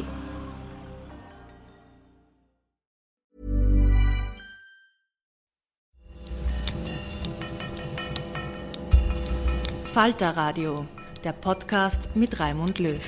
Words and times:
Falter 9.92 10.36
Radio, 10.36 10.86
der 11.24 11.32
Podcast 11.32 12.14
mit 12.14 12.38
Raimund 12.38 12.78
Löw. 12.78 13.00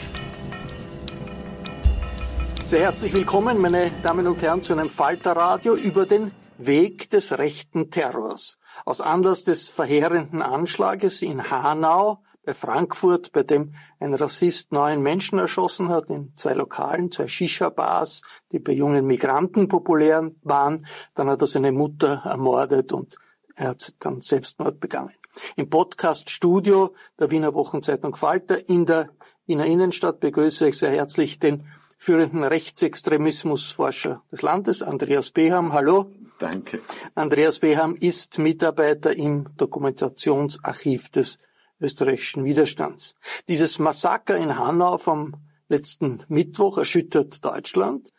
Sehr 2.68 2.80
herzlich 2.80 3.14
willkommen, 3.14 3.62
meine 3.62 3.90
Damen 4.02 4.26
und 4.26 4.42
Herren, 4.42 4.62
zu 4.62 4.74
einem 4.74 4.90
Falterradio 4.90 5.74
über 5.74 6.04
den 6.04 6.32
Weg 6.58 7.08
des 7.08 7.38
rechten 7.38 7.90
Terrors. 7.90 8.58
Aus 8.84 9.00
Anlass 9.00 9.42
des 9.44 9.70
verheerenden 9.70 10.42
Anschlages 10.42 11.22
in 11.22 11.50
Hanau 11.50 12.18
bei 12.44 12.52
Frankfurt, 12.52 13.32
bei 13.32 13.42
dem 13.42 13.72
ein 14.00 14.12
Rassist 14.12 14.70
neun 14.70 15.00
Menschen 15.00 15.38
erschossen 15.38 15.88
hat 15.88 16.10
in 16.10 16.34
zwei 16.36 16.52
Lokalen, 16.52 17.10
zwei 17.10 17.26
Shisha-Bars, 17.26 18.20
die 18.52 18.58
bei 18.58 18.72
jungen 18.72 19.06
Migranten 19.06 19.68
populär 19.68 20.28
waren. 20.42 20.86
Dann 21.14 21.30
hat 21.30 21.40
er 21.40 21.46
seine 21.46 21.72
Mutter 21.72 22.20
ermordet 22.26 22.92
und 22.92 23.16
er 23.54 23.68
hat 23.68 23.94
dann 24.00 24.20
Selbstmord 24.20 24.78
begangen. 24.78 25.14
Im 25.56 25.70
Podcast-Studio 25.70 26.92
der 27.18 27.30
Wiener 27.30 27.54
Wochenzeitung 27.54 28.14
Falter 28.14 28.68
in 28.68 28.84
der 28.84 29.08
Wiener 29.46 29.64
Innenstadt 29.64 30.20
begrüße 30.20 30.68
ich 30.68 30.76
sehr 30.76 30.90
herzlich 30.90 31.38
den 31.38 31.64
führenden 31.98 32.44
Rechtsextremismusforscher 32.44 34.22
des 34.32 34.42
Landes, 34.42 34.82
Andreas 34.82 35.32
Beham. 35.32 35.72
Hallo. 35.72 36.12
Danke. 36.38 36.80
Andreas 37.14 37.58
Beham 37.58 37.96
ist 37.96 38.38
Mitarbeiter 38.38 39.14
im 39.14 39.48
Dokumentationsarchiv 39.56 41.10
des 41.10 41.38
österreichischen 41.80 42.44
Widerstands. 42.44 43.16
Dieses 43.48 43.78
Massaker 43.78 44.36
in 44.36 44.56
Hanau 44.56 44.96
vom 44.96 45.34
letzten 45.68 46.22
Mittwoch 46.28 46.78
erschüttert 46.78 47.44
Deutschland. 47.44 48.10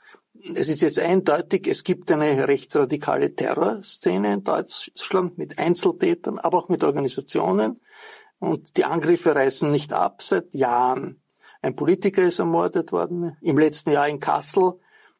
Es 0.55 0.69
ist 0.69 0.81
jetzt 0.81 0.99
eindeutig, 0.99 1.67
es 1.67 1.83
gibt 1.83 2.11
eine 2.11 2.47
rechtsradikale 2.47 3.33
Terrorszene 3.33 4.33
in 4.33 4.43
Deutschland 4.43 5.37
mit 5.37 5.57
Einzeltätern, 5.57 6.37
aber 6.37 6.59
auch 6.59 6.69
mit 6.69 6.83
Organisationen. 6.83 7.81
Und 8.39 8.77
die 8.77 8.85
Angriffe 8.85 9.35
reißen 9.35 9.69
nicht 9.71 9.91
ab 9.91 10.21
seit 10.21 10.53
Jahren. 10.53 11.21
Ein 11.61 11.75
Politiker 11.75 12.23
ist 12.23 12.39
ermordet 12.39 12.91
worden, 12.91 13.37
im 13.41 13.57
letzten 13.57 13.91
Jahr 13.91 14.07
in 14.07 14.19
Kassel, 14.19 14.73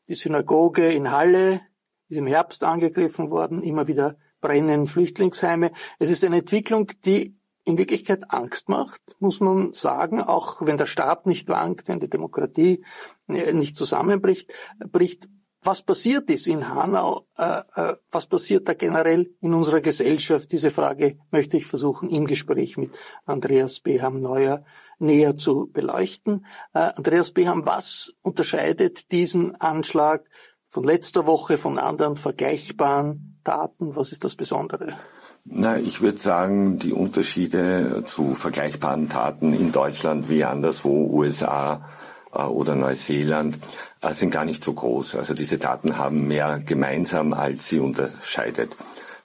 die 0.07 0.15
Synagoge 0.15 0.91
in 0.91 1.11
Halle 1.11 1.61
ist 2.07 2.17
im 2.17 2.27
Herbst 2.27 2.63
angegriffen 2.63 3.29
worden, 3.29 3.61
immer 3.61 3.87
wieder 3.87 4.17
brennen 4.41 4.87
Flüchtlingsheime. 4.87 5.71
Es 5.99 6.09
ist 6.09 6.23
eine 6.23 6.37
Entwicklung, 6.37 6.91
die 7.05 7.37
in 7.65 7.77
Wirklichkeit 7.77 8.31
Angst 8.31 8.67
macht, 8.67 9.01
muss 9.19 9.39
man 9.41 9.73
sagen, 9.73 10.21
auch 10.21 10.61
wenn 10.61 10.77
der 10.77 10.87
Staat 10.87 11.27
nicht 11.27 11.49
wankt, 11.49 11.87
wenn 11.87 11.99
die 11.99 12.09
Demokratie 12.09 12.83
äh, 13.27 13.53
nicht 13.53 13.75
zusammenbricht, 13.75 14.51
bricht. 14.91 15.27
Was 15.61 15.81
passiert 15.81 16.29
ist 16.29 16.47
in 16.47 16.69
Hanau, 16.69 17.27
äh, 17.37 17.61
äh, 17.75 17.95
was 18.09 18.27
passiert 18.27 18.67
da 18.67 18.73
generell 18.73 19.29
in 19.41 19.53
unserer 19.53 19.81
Gesellschaft? 19.81 20.51
Diese 20.51 20.71
Frage 20.71 21.19
möchte 21.31 21.57
ich 21.57 21.67
versuchen 21.67 22.09
im 22.09 22.25
Gespräch 22.25 22.77
mit 22.77 22.91
Andreas 23.25 23.81
Beham 23.81 24.21
Neuer 24.21 24.63
näher 24.99 25.37
zu 25.37 25.69
beleuchten. 25.71 26.45
Äh, 26.73 26.91
Andreas 26.95 27.31
Beham, 27.31 27.65
was 27.65 28.13
unterscheidet 28.21 29.11
diesen 29.11 29.55
Anschlag 29.55 30.25
von 30.67 30.83
letzter 30.83 31.25
Woche 31.25 31.57
von 31.57 31.79
anderen 31.79 32.15
vergleichbaren 32.15 33.39
Daten? 33.43 33.95
Was 33.95 34.11
ist 34.11 34.23
das 34.23 34.35
Besondere? 34.35 34.97
Na, 35.45 35.77
ich 35.77 36.01
würde 36.01 36.19
sagen, 36.19 36.77
die 36.77 36.93
Unterschiede 36.93 38.03
zu 38.05 38.35
vergleichbaren 38.35 39.09
Taten 39.09 39.53
in 39.53 39.71
Deutschland 39.71 40.29
wie 40.29 40.43
anderswo, 40.43 41.07
USA 41.11 41.89
äh, 42.33 42.43
oder 42.43 42.75
Neuseeland, 42.75 43.57
äh, 44.01 44.13
sind 44.13 44.31
gar 44.31 44.45
nicht 44.45 44.63
so 44.63 44.73
groß. 44.73 45.15
Also 45.15 45.33
diese 45.33 45.57
Daten 45.57 45.97
haben 45.97 46.27
mehr 46.27 46.59
gemeinsam, 46.59 47.33
als 47.33 47.67
sie 47.67 47.79
unterscheidet. 47.79 48.75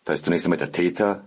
Da 0.04 0.12
ist 0.12 0.24
zunächst 0.24 0.46
einmal 0.46 0.58
der 0.58 0.72
Täter, 0.72 1.24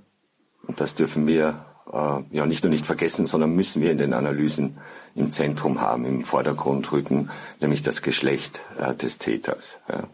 und 0.66 0.82
das 0.82 0.96
dürfen 0.96 1.28
wir 1.28 1.66
ja 1.94 2.46
nicht 2.46 2.64
nur 2.64 2.72
nicht 2.72 2.86
vergessen, 2.86 3.26
sondern 3.26 3.56
müssen 3.56 3.82
wir 3.82 3.92
in 3.92 3.98
den 3.98 4.14
Analysen 4.14 4.78
im 5.18 5.32
Zentrum 5.32 5.82
haben, 5.82 6.06
im 6.06 6.24
Vordergrund 6.24 6.92
rücken, 6.92 7.30
nämlich 7.60 7.82
das 7.82 8.02
Geschlecht 8.02 8.62
äh, 8.80 8.94
des 8.94 9.18
Täters. 9.18 9.80
Ja. 9.90 10.08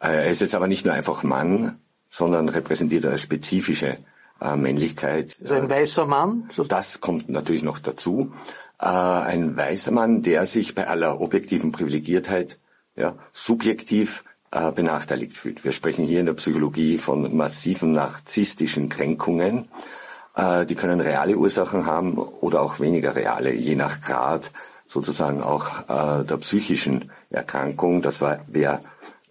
Äh, 0.00 0.24
er 0.24 0.30
ist 0.30 0.40
jetzt 0.40 0.54
aber 0.54 0.66
nicht 0.66 0.84
nur 0.84 0.94
einfach 0.94 1.22
Mann, 1.22 1.78
sondern 2.08 2.48
repräsentiert 2.48 3.04
eine 3.04 3.18
spezifische 3.18 3.98
äh, 4.40 4.56
Männlichkeit. 4.56 5.36
Also 5.42 5.54
ein 5.54 5.68
weißer 5.68 6.06
Mann? 6.06 6.48
Das 6.68 7.00
kommt 7.00 7.28
natürlich 7.28 7.62
noch 7.62 7.78
dazu. 7.78 8.32
Äh, 8.80 8.86
ein 8.86 9.56
weißer 9.56 9.90
Mann, 9.90 10.22
der 10.22 10.46
sich 10.46 10.74
bei 10.74 10.88
aller 10.88 11.20
objektiven 11.20 11.70
Privilegiertheit 11.70 12.58
ja, 12.96 13.16
subjektiv 13.32 14.24
äh, 14.50 14.72
benachteiligt 14.72 15.36
fühlt. 15.36 15.62
Wir 15.62 15.72
sprechen 15.72 16.06
hier 16.06 16.20
in 16.20 16.26
der 16.26 16.34
Psychologie 16.34 16.96
von 16.96 17.36
massiven 17.36 17.92
narzisstischen 17.92 18.88
Kränkungen, 18.88 19.58
äh, 19.58 20.01
die 20.34 20.74
können 20.74 21.00
reale 21.00 21.36
Ursachen 21.36 21.84
haben 21.84 22.16
oder 22.16 22.62
auch 22.62 22.80
weniger 22.80 23.14
reale, 23.14 23.52
je 23.52 23.74
nach 23.74 24.00
Grad 24.00 24.50
sozusagen 24.92 25.42
auch 25.42 25.88
äh, 25.88 26.24
der 26.24 26.36
psychischen 26.38 27.10
Erkrankung. 27.30 28.02
Das 28.02 28.20
wäre 28.20 28.80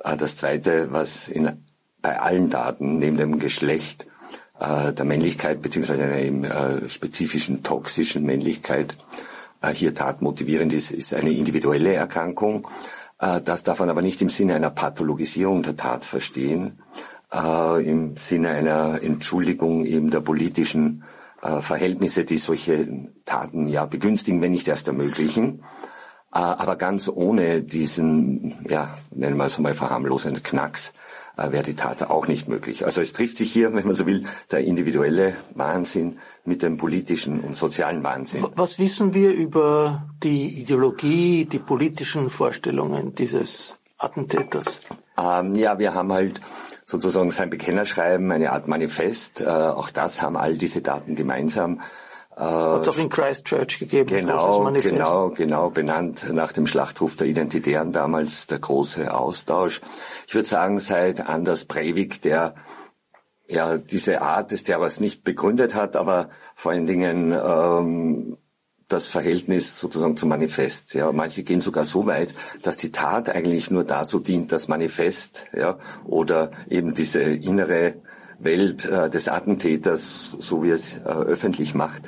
äh, 0.03 0.18
das 0.18 0.36
Zweite, 0.36 0.92
was 0.92 1.27
in, 1.27 1.63
bei 2.01 2.19
allen 2.19 2.50
Daten 2.50 2.98
neben 2.98 3.18
dem 3.18 3.39
Geschlecht 3.39 4.06
äh, 4.59 4.92
der 4.92 5.06
Männlichkeit 5.06 5.62
beziehungsweise 5.62 6.03
einer 6.03 6.83
äh, 6.83 6.89
spezifischen 6.89 7.63
toxischen 7.63 8.24
Männlichkeit 8.24 8.95
äh, 9.62 9.74
hier 9.74 9.94
tatmotivierend 9.94 10.74
ist, 10.74 10.92
ist 10.92 11.13
eine 11.13 11.31
individuelle 11.31 11.94
Erkrankung. 11.94 12.68
Äh, 13.19 13.42
das 13.42 13.63
darf 13.63 13.80
man 13.80 13.89
aber 13.89 14.01
nicht 14.01 14.21
im 14.21 14.30
Sinne 14.30 14.56
einer 14.56 14.71
Pathologisierung 14.71 15.63
der 15.63 15.75
Tat 15.75 16.03
verstehen, 16.03 16.80
äh, 17.33 17.89
im 17.89 18.18
Sinne 18.18 18.50
einer 18.50 19.01
Entschuldigung 19.01 19.86
eben 19.86 20.10
der 20.10 20.22
politischen 20.22 21.04
äh, 21.42 21.62
Verhältnisse, 21.62 22.25
die 22.25 22.38
solche 22.38 23.10
Taten 23.25 23.68
ja 23.68 23.86
begünstigen, 23.86 24.42
wenn 24.42 24.51
nicht 24.51 24.68
erst 24.68 24.88
ermöglichen. 24.88 25.63
Äh, 26.33 26.39
aber 26.39 26.75
ganz 26.75 27.10
ohne 27.10 27.62
diesen, 27.62 28.66
ja, 28.68 28.98
nennen 29.12 29.38
wir 29.38 29.45
es 29.45 29.60
mal 29.60 29.74
verharmlosenden 29.74 30.44
Knacks, 30.44 30.94
äh, 31.38 31.51
wäre 31.51 31.63
die 31.63 31.75
Tat 31.75 32.04
auch 32.04 32.28
nicht 32.28 32.48
möglich. 32.48 32.86
Also 32.86 33.01
es 33.01 33.13
trifft 33.13 33.38
sich 33.38 33.51
hier, 33.51 33.74
wenn 33.74 33.86
man 33.86 33.95
so 33.95 34.06
will, 34.06 34.25
der 34.51 34.60
individuelle 34.60 35.36
Wahnsinn 35.56 36.19
mit 36.45 36.62
dem 36.62 36.77
politischen 36.77 37.42
und 37.42 37.56
sozialen 37.56 38.04
Wahnsinn. 38.04 38.45
Was 38.56 38.80
wissen 38.80 39.13
wir 39.13 39.34
über 39.34 40.07
die 40.24 40.62
Ideologie, 40.62 41.45
die 41.45 41.60
politischen 41.60 42.30
Vorstellungen 42.30 43.16
dieses 43.16 43.80
Attentäters? 43.98 44.80
Ähm, 45.18 45.56
ja, 45.56 45.77
wir 45.80 45.94
haben 45.94 46.12
halt 46.12 46.39
sozusagen 46.92 47.32
sein 47.32 47.50
Bekennerschreiben, 47.50 48.32
eine 48.32 48.52
Art 48.52 48.68
Manifest. 48.68 49.42
Äh, 49.42 49.46
auch 49.46 49.90
das 49.90 50.22
haben 50.22 50.36
all 50.36 50.58
diese 50.58 50.82
Daten 50.82 51.16
gemeinsam. 51.16 51.82
Hat 52.36 52.82
es 52.82 52.88
auch 52.88 52.98
in 52.98 53.10
Christchurch 53.10 53.78
gegeben, 53.78 54.08
genau, 54.08 54.72
genau, 54.72 55.30
genau, 55.30 55.70
benannt 55.70 56.26
nach 56.32 56.54
dem 56.54 56.66
Schlachtruf 56.66 57.16
der 57.16 57.28
Identitären 57.28 57.92
damals, 57.92 58.48
der 58.48 58.60
große 58.60 59.14
Austausch. 59.14 59.82
Ich 60.28 60.34
würde 60.34 60.48
sagen, 60.48 60.80
seit 60.80 61.28
Anders 61.28 61.66
Breivik, 61.66 62.22
der 62.22 62.56
ja 63.48 63.78
diese 63.78 64.22
Art 64.22 64.52
des 64.52 64.64
Terrors 64.64 65.00
nicht 65.02 65.24
begründet 65.24 65.76
hat, 65.76 65.96
aber 65.96 66.30
vor 66.56 66.72
allen 66.72 66.88
Dingen 66.88 67.34
ähm, 67.34 68.38
das 68.92 69.08
Verhältnis 69.08 69.80
sozusagen 69.80 70.18
zum 70.18 70.30
Manifest. 70.30 70.94
Ja, 70.94 71.12
manche 71.12 71.44
gehen 71.44 71.62
sogar 71.62 71.86
so 71.86 72.06
weit, 72.06 72.36
dass 72.62 72.78
die 72.78 72.92
Tat 72.92 73.30
eigentlich 73.30 73.72
nur 73.72 73.84
dazu 73.84 74.20
dient, 74.20 74.52
das 74.52 74.68
Manifest, 74.68 75.46
ja, 75.56 75.78
oder 76.06 76.52
eben 76.70 76.94
diese 76.94 77.22
innere 77.22 77.96
Welt 78.40 78.86
äh, 78.86 79.10
des 79.10 79.28
Attentäters, 79.28 80.36
so 80.40 80.64
wie 80.64 80.72
es 80.72 80.98
äh, 80.98 81.02
öffentlich 81.02 81.76
macht, 81.76 82.04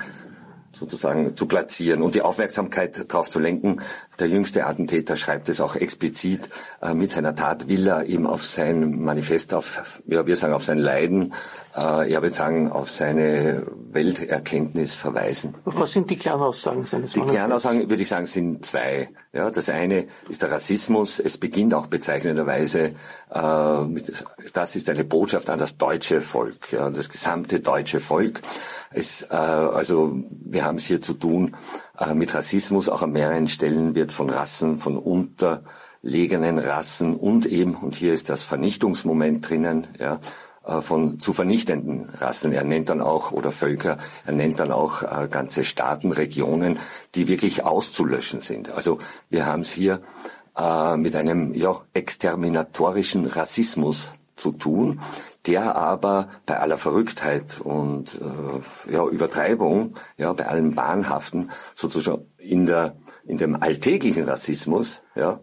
sozusagen 0.72 1.36
zu 1.36 1.46
platzieren 1.46 2.02
und 2.02 2.16
die 2.16 2.22
Aufmerksamkeit 2.22 3.12
darauf 3.12 3.30
zu 3.30 3.40
lenken. 3.40 3.82
Der 4.20 4.28
jüngste 4.28 4.66
Attentäter 4.66 5.16
schreibt 5.16 5.50
es 5.50 5.60
auch 5.60 5.76
explizit. 5.76 6.50
Äh, 6.82 6.94
mit 6.94 7.12
seiner 7.12 7.36
Tat 7.36 7.68
will 7.68 7.88
er 7.88 8.06
eben 8.06 8.28
auf 8.28 8.46
sein 8.46 9.02
Manifest, 9.02 9.54
auf, 9.54 10.02
ja, 10.06 10.26
wir 10.26 10.36
sagen 10.36 10.54
auf 10.54 10.64
sein 10.64 10.78
Leiden, 10.78 11.34
äh, 11.76 12.08
ich 12.08 12.14
würde 12.14 12.32
sagen, 12.32 12.72
auf 12.72 12.90
seine 12.92 13.66
Welterkenntnis 13.92 14.94
verweisen. 14.94 15.56
Was 15.66 15.92
sind 15.92 16.10
die 16.10 16.18
Kernaussagen 16.18 16.86
seines 16.86 17.14
Die 17.14 17.22
Kernaussagen, 17.22 17.90
würde 17.90 18.04
ich 18.04 18.10
sagen, 18.10 18.26
sind 18.26 18.66
zwei. 18.66 19.10
Ja, 19.34 19.50
das 19.50 19.70
eine 19.70 20.08
ist 20.30 20.44
der 20.44 20.52
Rassismus. 20.52 21.20
Es 21.20 21.38
beginnt 21.38 21.74
auch 21.74 21.88
bezeichnenderweise, 21.88 22.92
äh, 23.34 23.84
mit, 23.86 24.24
das 24.54 24.76
ist 24.76 24.90
eine 24.90 25.04
Botschaft 25.04 25.50
an 25.50 25.58
das 25.58 25.78
deutsche 25.78 26.22
Volk, 26.22 26.72
ja, 26.72 26.90
das 26.90 27.10
gesamte 27.10 27.60
deutsche 27.60 28.00
Volk. 28.00 28.42
Es, 28.92 29.24
äh, 29.24 29.36
also 29.36 30.14
wir 30.30 30.66
haben 30.66 30.78
es 30.78 30.86
hier 30.86 31.02
zu 31.02 31.14
tun 31.14 31.56
mit 32.14 32.34
Rassismus. 32.34 32.90
Auch 32.90 33.02
an 33.02 33.12
mehreren 33.12 33.48
Stellen 33.48 33.96
wird 33.96 34.12
von 34.12 34.30
Rassen, 34.30 34.78
von 34.80 34.98
unterlegenen 34.98 36.60
Rassen 36.60 37.16
und 37.16 37.46
eben, 37.46 37.76
und 37.76 37.96
hier 37.96 38.14
ist 38.14 38.30
das 38.30 38.44
Vernichtungsmoment 38.44 39.48
drinnen, 39.48 39.88
ja, 40.00 40.20
äh, 40.66 40.80
von 40.82 41.20
zu 41.20 41.34
vernichtenden 41.34 42.10
Rassen. 42.10 42.54
Er 42.54 42.64
nennt 42.64 42.90
dann 42.90 43.02
auch, 43.02 43.32
oder 43.32 43.52
Völker, 43.52 43.98
er 44.26 44.34
nennt 44.34 44.60
dann 44.60 44.72
auch 44.72 45.04
äh, 45.04 45.28
ganze 45.30 45.64
Staaten, 45.66 46.12
Regionen, 46.12 46.80
die 47.16 47.28
wirklich 47.28 47.66
auszulöschen 47.66 48.40
sind. 48.40 48.70
Also 48.70 49.00
wir 49.30 49.46
haben 49.46 49.62
es 49.62 49.72
hier 49.72 50.02
äh, 50.58 50.96
mit 50.96 51.16
einem 51.16 51.54
ja, 51.54 51.82
exterminatorischen 51.94 53.26
Rassismus 53.26 54.10
zu 54.38 54.54
tun, 54.54 55.02
der 55.46 55.76
aber 55.76 56.30
bei 56.46 56.60
aller 56.60 56.78
Verrücktheit 56.78 57.60
und 57.62 58.20
äh, 58.22 58.94
ja, 58.94 59.06
Übertreibung, 59.06 59.96
ja, 60.18 60.32
bei 60.34 60.48
allem 60.48 60.76
Wahnhaften 60.76 61.52
sozusagen 61.76 62.26
in 62.38 62.66
der 62.66 62.96
in 63.26 63.38
dem 63.38 63.62
alltäglichen 63.62 64.28
Rassismus, 64.28 65.02
ja, 65.16 65.40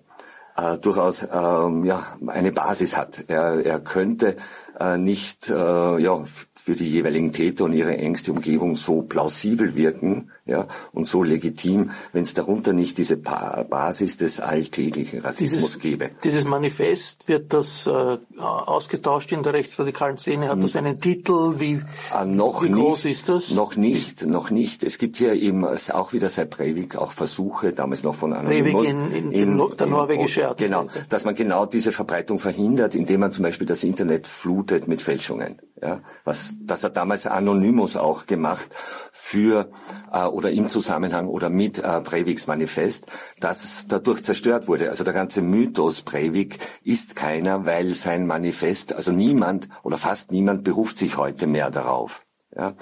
äh, 0.57 0.79
durchaus 0.79 1.23
ähm, 1.23 1.85
ja 1.85 2.19
eine 2.27 2.53
Basis 2.53 2.97
hat. 2.97 3.25
Er, 3.29 3.65
er 3.65 3.81
könnte 3.81 4.37
äh, 4.79 4.99
nicht 4.99 5.49
äh, 5.49 5.55
ja 5.99 6.25
für 6.55 6.75
die 6.75 6.89
jeweiligen 6.89 7.33
Täter 7.33 7.65
und 7.65 7.73
ihre 7.73 7.97
engste 7.97 8.33
Umgebung 8.33 8.75
so 8.75 9.03
plausibel 9.03 9.77
wirken 9.77 10.31
ja, 10.51 10.67
und 10.93 11.07
so 11.07 11.23
legitim, 11.23 11.93
wenn 12.13 12.25
es 12.25 12.35
darunter 12.35 12.73
nicht 12.73 12.99
diese 12.99 13.17
pa 13.17 13.63
Basis 13.71 14.17
des 14.17 14.41
alltäglichen 14.41 15.21
Rassismus 15.21 15.61
dieses, 15.61 15.79
gäbe. 15.79 16.11
Dieses 16.25 16.45
Manifest, 16.45 17.29
wird 17.29 17.53
das 17.53 17.87
äh, 17.87 18.19
ausgetauscht 18.39 19.31
in 19.31 19.45
der 19.45 19.55
rechtsradikalen 19.55 20.19
Szene? 20.19 20.49
Hat 20.49 20.61
das 20.61 20.75
einen 20.75 21.01
Titel? 21.01 21.61
Wie, 21.61 21.81
äh, 22.13 22.25
noch 22.27 22.65
wie 22.65 22.71
groß 22.71 23.05
nicht, 23.05 23.21
ist 23.21 23.29
das? 23.29 23.51
Noch 23.53 23.77
nicht, 23.77 24.27
noch 24.27 24.51
nicht. 24.51 24.83
Es 24.83 24.99
gibt 24.99 25.19
hier 25.19 25.35
eben 25.35 25.65
auch 25.65 26.13
wieder 26.13 26.29
seit 26.29 26.51
Breivik 26.51 26.97
auch 26.97 27.13
Versuche, 27.13 27.73
damals 27.73 28.03
noch 28.03 28.17
von 28.17 28.33
Anonymous. 28.33 28.89
Breivik 28.89 29.13
in, 29.15 29.33
in, 29.33 29.59
in, 29.59 29.77
der 29.79 29.87
norwegische 29.87 30.49
Art. 30.49 30.59
Genau, 30.59 30.89
dass 31.09 31.25
man 31.25 31.37
genau 31.37 31.65
diese 31.65 31.93
Verbreitung 31.93 32.41
verhindert, 32.41 32.97
indem 32.97 33.21
man 33.21 33.31
zum 33.31 33.45
Beispiel 33.45 33.69
das 33.69 33.85
Internet 33.85 34.27
flutet 34.27 34.89
mit 34.89 35.01
Fälschungen. 35.01 35.61
Ja, 35.83 36.03
was 36.25 36.55
das 36.61 36.85
hat 36.85 36.99
damals 36.99 37.27
Anonymous 37.27 37.97
auch 37.97 38.27
gemacht 38.27 38.69
für 39.13 39.71
äh, 40.13 40.25
oder 40.25 40.51
im 40.51 40.69
Zusammenhang 40.69 41.27
oder 41.27 41.49
mit 41.49 41.79
äh, 41.79 42.01
Breiviks 42.05 42.47
Manifest, 42.47 43.07
das 43.39 43.87
dadurch 43.89 44.23
zerstört 44.23 44.69
wurde. 44.69 44.91
Also 44.91 45.05
der 45.05 45.15
ganze 45.15 45.41
Mythos 45.41 46.03
Breivik 46.03 46.59
ist 46.85 47.17
keiner, 47.17 47.65
weil 47.65 47.95
sein 47.95 48.27
Manifest, 48.27 48.93
also 48.93 49.11
niemand 49.11 49.71
oder 49.83 49.97
fast 49.97 50.33
niemand 50.33 50.65
beruft 50.65 50.99
sich 50.99 51.17
heute 51.17 51.47
mehr 51.47 51.71
darauf. 51.71 52.27
Ja, 52.55 52.75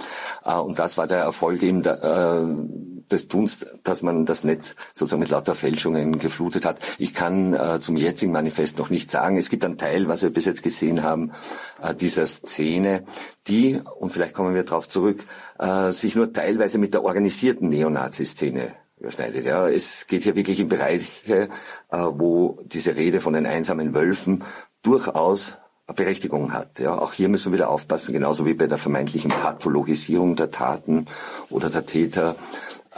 äh, 0.44 0.54
und 0.54 0.80
das 0.80 0.98
war 0.98 1.06
der 1.06 1.18
Erfolg 1.18 1.62
eben 1.62 1.82
der, 1.82 2.02
äh, 2.02 2.97
des 3.08 3.28
Tuns, 3.28 3.64
dass 3.82 4.02
man 4.02 4.24
das 4.24 4.44
Netz 4.44 4.74
sozusagen 4.94 5.20
mit 5.20 5.30
lauter 5.30 5.54
Fälschungen 5.54 6.18
geflutet 6.18 6.64
hat. 6.64 6.78
Ich 6.98 7.14
kann 7.14 7.54
äh, 7.54 7.80
zum 7.80 7.96
jetzigen 7.96 8.32
Manifest 8.32 8.78
noch 8.78 8.90
nicht 8.90 9.10
sagen. 9.10 9.36
Es 9.36 9.50
gibt 9.50 9.64
einen 9.64 9.78
Teil, 9.78 10.08
was 10.08 10.22
wir 10.22 10.30
bis 10.30 10.44
jetzt 10.44 10.62
gesehen 10.62 11.02
haben, 11.02 11.32
äh, 11.82 11.94
dieser 11.94 12.26
Szene, 12.26 13.04
die, 13.46 13.80
und 13.98 14.10
vielleicht 14.10 14.34
kommen 14.34 14.54
wir 14.54 14.64
darauf 14.64 14.88
zurück, 14.88 15.24
äh, 15.58 15.92
sich 15.92 16.16
nur 16.16 16.32
teilweise 16.32 16.78
mit 16.78 16.94
der 16.94 17.04
organisierten 17.04 17.68
Neonazi-Szene 17.68 18.72
überschneidet. 18.98 19.44
Ja, 19.44 19.68
es 19.68 20.06
geht 20.06 20.24
hier 20.24 20.34
wirklich 20.34 20.60
in 20.60 20.68
Bereiche, 20.68 21.48
äh, 21.90 21.96
wo 21.96 22.58
diese 22.64 22.96
Rede 22.96 23.20
von 23.20 23.32
den 23.32 23.46
einsamen 23.46 23.94
Wölfen 23.94 24.44
durchaus 24.82 25.58
Berechtigung 25.94 26.52
hat. 26.52 26.78
Ja, 26.80 26.98
auch 26.98 27.12
hier 27.12 27.28
müssen 27.28 27.50
wir 27.50 27.58
wieder 27.58 27.70
aufpassen, 27.70 28.12
genauso 28.12 28.44
wie 28.44 28.54
bei 28.54 28.66
der 28.66 28.76
vermeintlichen 28.76 29.30
Pathologisierung 29.30 30.36
der 30.36 30.50
Taten 30.50 31.06
oder 31.48 31.70
der 31.70 31.86
Täter, 31.86 32.36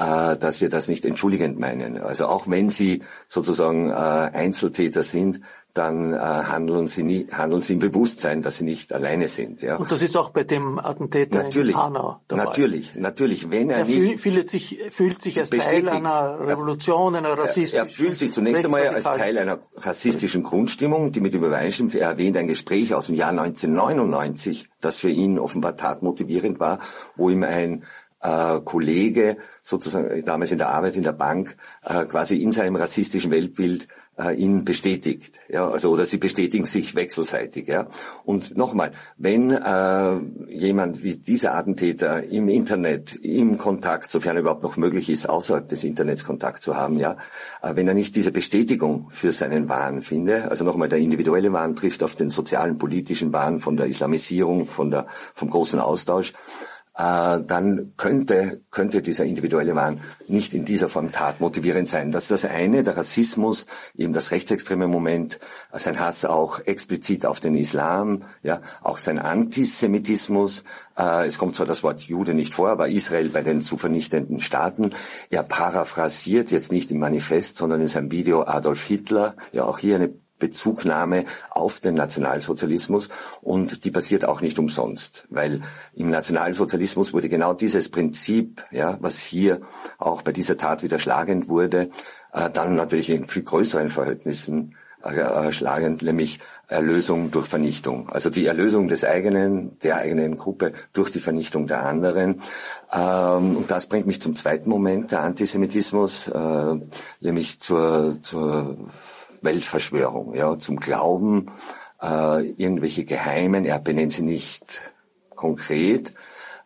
äh, 0.00 0.36
dass 0.38 0.60
wir 0.60 0.70
das 0.70 0.88
nicht 0.88 1.04
entschuldigend 1.04 1.58
meinen. 1.58 1.98
Also 1.98 2.26
auch 2.26 2.48
wenn 2.48 2.70
sie 2.70 3.02
sozusagen 3.28 3.90
äh, 3.90 3.92
Einzeltäter 3.92 5.02
sind, 5.02 5.40
dann 5.74 6.14
äh, 6.14 6.18
handeln 6.18 6.86
sie 6.86 7.02
nie, 7.02 7.28
handeln 7.30 7.62
sie 7.62 7.74
im 7.74 7.78
Bewusstsein, 7.78 8.42
dass 8.42 8.56
sie 8.56 8.64
nicht 8.64 8.92
alleine 8.92 9.28
sind. 9.28 9.62
Ja. 9.62 9.76
Und 9.76 9.92
das 9.92 10.02
ist 10.02 10.16
auch 10.16 10.30
bei 10.30 10.42
dem 10.42 10.78
Attentäter 10.78 11.44
natürlich, 11.44 11.76
in 11.76 11.82
Hanau 11.82 12.20
der 12.28 12.38
natürlich, 12.38 12.92
Fall. 12.92 13.02
Natürlich, 13.02 13.50
wenn 13.50 13.70
er, 13.70 13.80
er 13.80 13.84
nicht 13.84 14.20
fühlt 14.20 14.48
sich, 14.48 14.80
fühlt 14.90 15.22
sich 15.22 15.38
als 15.38 15.50
Teil 15.50 15.88
einer 15.88 16.40
Revolution, 16.40 17.14
einer 17.14 17.38
rassistischen. 17.38 17.76
Er, 17.76 17.84
er 17.84 17.88
fühlt 17.88 18.18
sich 18.18 18.32
zunächst 18.32 18.64
einmal 18.64 18.88
als 18.88 19.04
Teil 19.04 19.38
einer 19.38 19.60
rassistischen 19.76 20.42
Grundstimmung, 20.42 21.12
die 21.12 21.20
mit 21.20 21.34
ihm 21.34 21.44
übereinstimmt. 21.44 21.94
Er 21.94 22.08
erwähnt 22.08 22.36
ein 22.36 22.48
Gespräch 22.48 22.94
aus 22.94 23.06
dem 23.06 23.14
Jahr 23.14 23.30
1999, 23.30 24.68
das 24.80 24.96
für 24.96 25.10
ihn 25.10 25.38
offenbar 25.38 25.76
tatmotivierend 25.76 26.58
war, 26.58 26.80
wo 27.16 27.30
ihm 27.30 27.44
ein 27.44 27.84
äh, 28.22 28.60
Kollege 28.60 29.36
sozusagen 29.70 30.22
damals 30.24 30.52
in 30.52 30.58
der 30.58 30.68
Arbeit 30.68 30.96
in 30.96 31.02
der 31.02 31.12
Bank 31.12 31.56
äh, 31.84 32.04
quasi 32.04 32.36
in 32.42 32.52
seinem 32.52 32.76
rassistischen 32.76 33.30
Weltbild 33.30 33.88
äh, 34.20 34.34
ihn 34.34 34.64
bestätigt. 34.64 35.40
Ja, 35.48 35.68
also 35.68 35.90
oder 35.90 36.04
sie 36.04 36.18
bestätigen 36.18 36.66
sich 36.66 36.94
wechselseitig. 36.94 37.66
Ja. 37.68 37.88
Und 38.24 38.56
nochmal, 38.56 38.92
wenn 39.16 39.50
äh, 39.50 40.16
jemand 40.50 41.02
wie 41.02 41.16
dieser 41.16 41.54
Attentäter 41.54 42.24
im 42.24 42.48
Internet, 42.48 43.14
im 43.14 43.58
Kontakt, 43.58 44.10
sofern 44.10 44.36
überhaupt 44.36 44.62
noch 44.62 44.76
möglich 44.76 45.08
ist, 45.08 45.28
außerhalb 45.28 45.68
des 45.68 45.84
Internets 45.84 46.24
Kontakt 46.24 46.62
zu 46.62 46.76
haben, 46.76 46.98
ja, 46.98 47.16
äh, 47.62 47.76
wenn 47.76 47.88
er 47.88 47.94
nicht 47.94 48.14
diese 48.16 48.32
Bestätigung 48.32 49.08
für 49.10 49.32
seinen 49.32 49.68
Wahn 49.68 50.02
finde, 50.02 50.50
also 50.50 50.64
nochmal 50.64 50.88
der 50.88 50.98
individuelle 50.98 51.52
Wahn 51.52 51.74
trifft 51.74 52.02
auf 52.02 52.14
den 52.14 52.30
sozialen, 52.30 52.78
politischen 52.78 53.32
Wahn 53.32 53.60
von 53.60 53.76
der 53.76 53.86
Islamisierung, 53.86 54.66
von 54.66 54.90
der 54.90 55.06
vom 55.34 55.48
großen 55.48 55.80
Austausch, 55.80 56.32
äh, 56.32 56.34
dann 56.94 57.92
könnte, 57.96 58.60
könnte 58.70 59.00
dieser 59.00 59.24
individuelle 59.24 59.74
Wahn 59.74 60.00
nicht 60.28 60.52
in 60.52 60.64
dieser 60.64 60.88
Form 60.88 61.12
tatmotivierend 61.12 61.88
sein. 61.88 62.10
Das 62.12 62.24
ist 62.24 62.30
das 62.30 62.44
eine, 62.44 62.82
der 62.82 62.96
Rassismus, 62.96 63.64
eben 63.96 64.12
das 64.12 64.32
rechtsextreme 64.32 64.86
Moment, 64.86 65.40
sein 65.72 65.98
Hass 65.98 66.24
auch 66.24 66.60
explizit 66.60 67.24
auf 67.24 67.40
den 67.40 67.56
Islam, 67.56 68.24
ja, 68.42 68.60
auch 68.82 68.98
sein 68.98 69.18
Antisemitismus. 69.18 70.64
Äh, 70.98 71.26
es 71.26 71.38
kommt 71.38 71.54
zwar 71.54 71.66
das 71.66 71.82
Wort 71.82 72.00
Jude 72.02 72.34
nicht 72.34 72.52
vor, 72.52 72.68
aber 72.68 72.88
Israel 72.88 73.30
bei 73.30 73.42
den 73.42 73.62
zu 73.62 73.78
vernichtenden 73.78 74.40
Staaten. 74.40 74.90
Er 75.30 75.42
paraphrasiert 75.42 76.50
jetzt 76.50 76.70
nicht 76.70 76.90
im 76.90 76.98
Manifest, 76.98 77.56
sondern 77.56 77.80
in 77.80 77.88
seinem 77.88 78.10
Video 78.10 78.42
Adolf 78.42 78.82
Hitler, 78.82 79.36
ja 79.52 79.64
auch 79.64 79.78
hier 79.78 79.96
eine 79.96 80.10
Bezugnahme 80.40 81.26
auf 81.50 81.78
den 81.78 81.94
Nationalsozialismus 81.94 83.08
und 83.40 83.84
die 83.84 83.92
passiert 83.92 84.24
auch 84.24 84.40
nicht 84.40 84.58
umsonst, 84.58 85.26
weil 85.30 85.62
im 85.94 86.10
Nationalsozialismus 86.10 87.12
wurde 87.12 87.28
genau 87.28 87.54
dieses 87.54 87.88
Prinzip, 87.88 88.64
ja, 88.72 88.98
was 89.00 89.20
hier 89.20 89.60
auch 89.98 90.22
bei 90.22 90.32
dieser 90.32 90.56
Tat 90.56 90.82
wieder 90.82 90.98
schlagend 90.98 91.48
wurde, 91.48 91.90
äh, 92.32 92.50
dann 92.50 92.74
natürlich 92.74 93.10
in 93.10 93.28
viel 93.28 93.44
größeren 93.44 93.88
Verhältnissen 93.88 94.74
äh, 95.02 95.50
schlagend, 95.50 96.02
nämlich 96.02 96.40
Erlösung 96.68 97.30
durch 97.30 97.46
Vernichtung. 97.46 98.10
Also 98.10 98.28
die 98.28 98.46
Erlösung 98.46 98.88
des 98.88 99.02
eigenen, 99.04 99.78
der 99.80 99.96
eigenen 99.96 100.36
Gruppe 100.36 100.72
durch 100.92 101.10
die 101.10 101.20
Vernichtung 101.20 101.66
der 101.66 101.86
anderen. 101.86 102.42
Ähm, 102.92 103.56
und 103.56 103.70
das 103.70 103.86
bringt 103.86 104.06
mich 104.06 104.20
zum 104.20 104.36
zweiten 104.36 104.68
Moment, 104.68 105.10
der 105.10 105.22
Antisemitismus, 105.22 106.28
äh, 106.28 106.74
nämlich 107.20 107.60
zur, 107.60 108.18
zur 108.22 108.76
Weltverschwörung, 109.42 110.34
ja, 110.34 110.58
zum 110.58 110.78
Glauben, 110.78 111.50
äh, 112.02 112.50
irgendwelche 112.52 113.04
geheimen, 113.04 113.64
er 113.64 113.78
benennt 113.78 114.12
sie 114.12 114.22
nicht 114.22 114.82
konkret, 115.34 116.10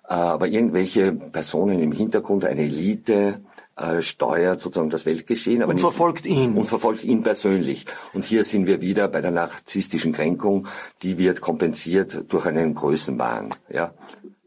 äh, 0.09 0.15
aber 0.15 0.47
irgendwelche 0.47 1.13
Personen 1.13 1.83
im 1.83 1.93
Hintergrund, 1.93 2.45
eine 2.45 2.63
Elite, 2.63 3.41
äh, 3.77 4.03
steuert 4.03 4.61
sozusagen 4.61 4.91
das 4.91 5.05
Weltgeschehen. 5.05 5.63
Aber 5.63 5.71
und 5.71 5.77
nicht, 5.77 5.83
verfolgt 5.83 6.27
ihn. 6.27 6.57
Und 6.57 6.67
verfolgt 6.67 7.03
ihn 7.03 7.23
persönlich. 7.23 7.87
Und 8.13 8.25
hier 8.25 8.45
sind 8.45 8.67
wir 8.67 8.81
wieder 8.81 9.09
bei 9.09 9.21
der 9.21 9.33
narzisstischen 9.33 10.13
Kränkung, 10.13 10.69
die 11.03 11.19
wird 11.19 11.41
kompensiert 11.41 12.33
durch 12.33 12.47
einen 12.47 12.75
Größenwahn. 12.75 13.49
Ja. 13.69 13.93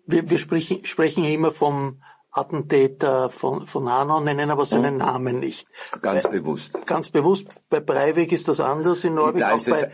Wir, 0.06 0.30
wir 0.30 0.38
sprechen, 0.38 0.86
sprechen 0.86 1.26
immer 1.26 1.52
vom 1.52 2.02
Attentäter 2.38 3.30
von, 3.30 3.62
von 3.62 3.92
Hanau, 3.92 4.20
nennen 4.20 4.52
aber 4.52 4.66
seinen 4.66 4.94
mhm. 4.94 5.00
Namen 5.00 5.40
nicht. 5.40 5.68
Ganz 6.02 6.24
bei, 6.24 6.30
bewusst. 6.30 6.86
Ganz 6.86 7.10
bewusst. 7.10 7.48
Bei 7.70 7.80
Breivik 7.80 8.32
ist 8.32 8.48
das 8.48 8.60
anders 8.60 9.04
in 9.04 9.16
Norwegen. 9.16 9.40
Da 9.40 9.56
auch 9.56 9.66
bei 9.66 9.92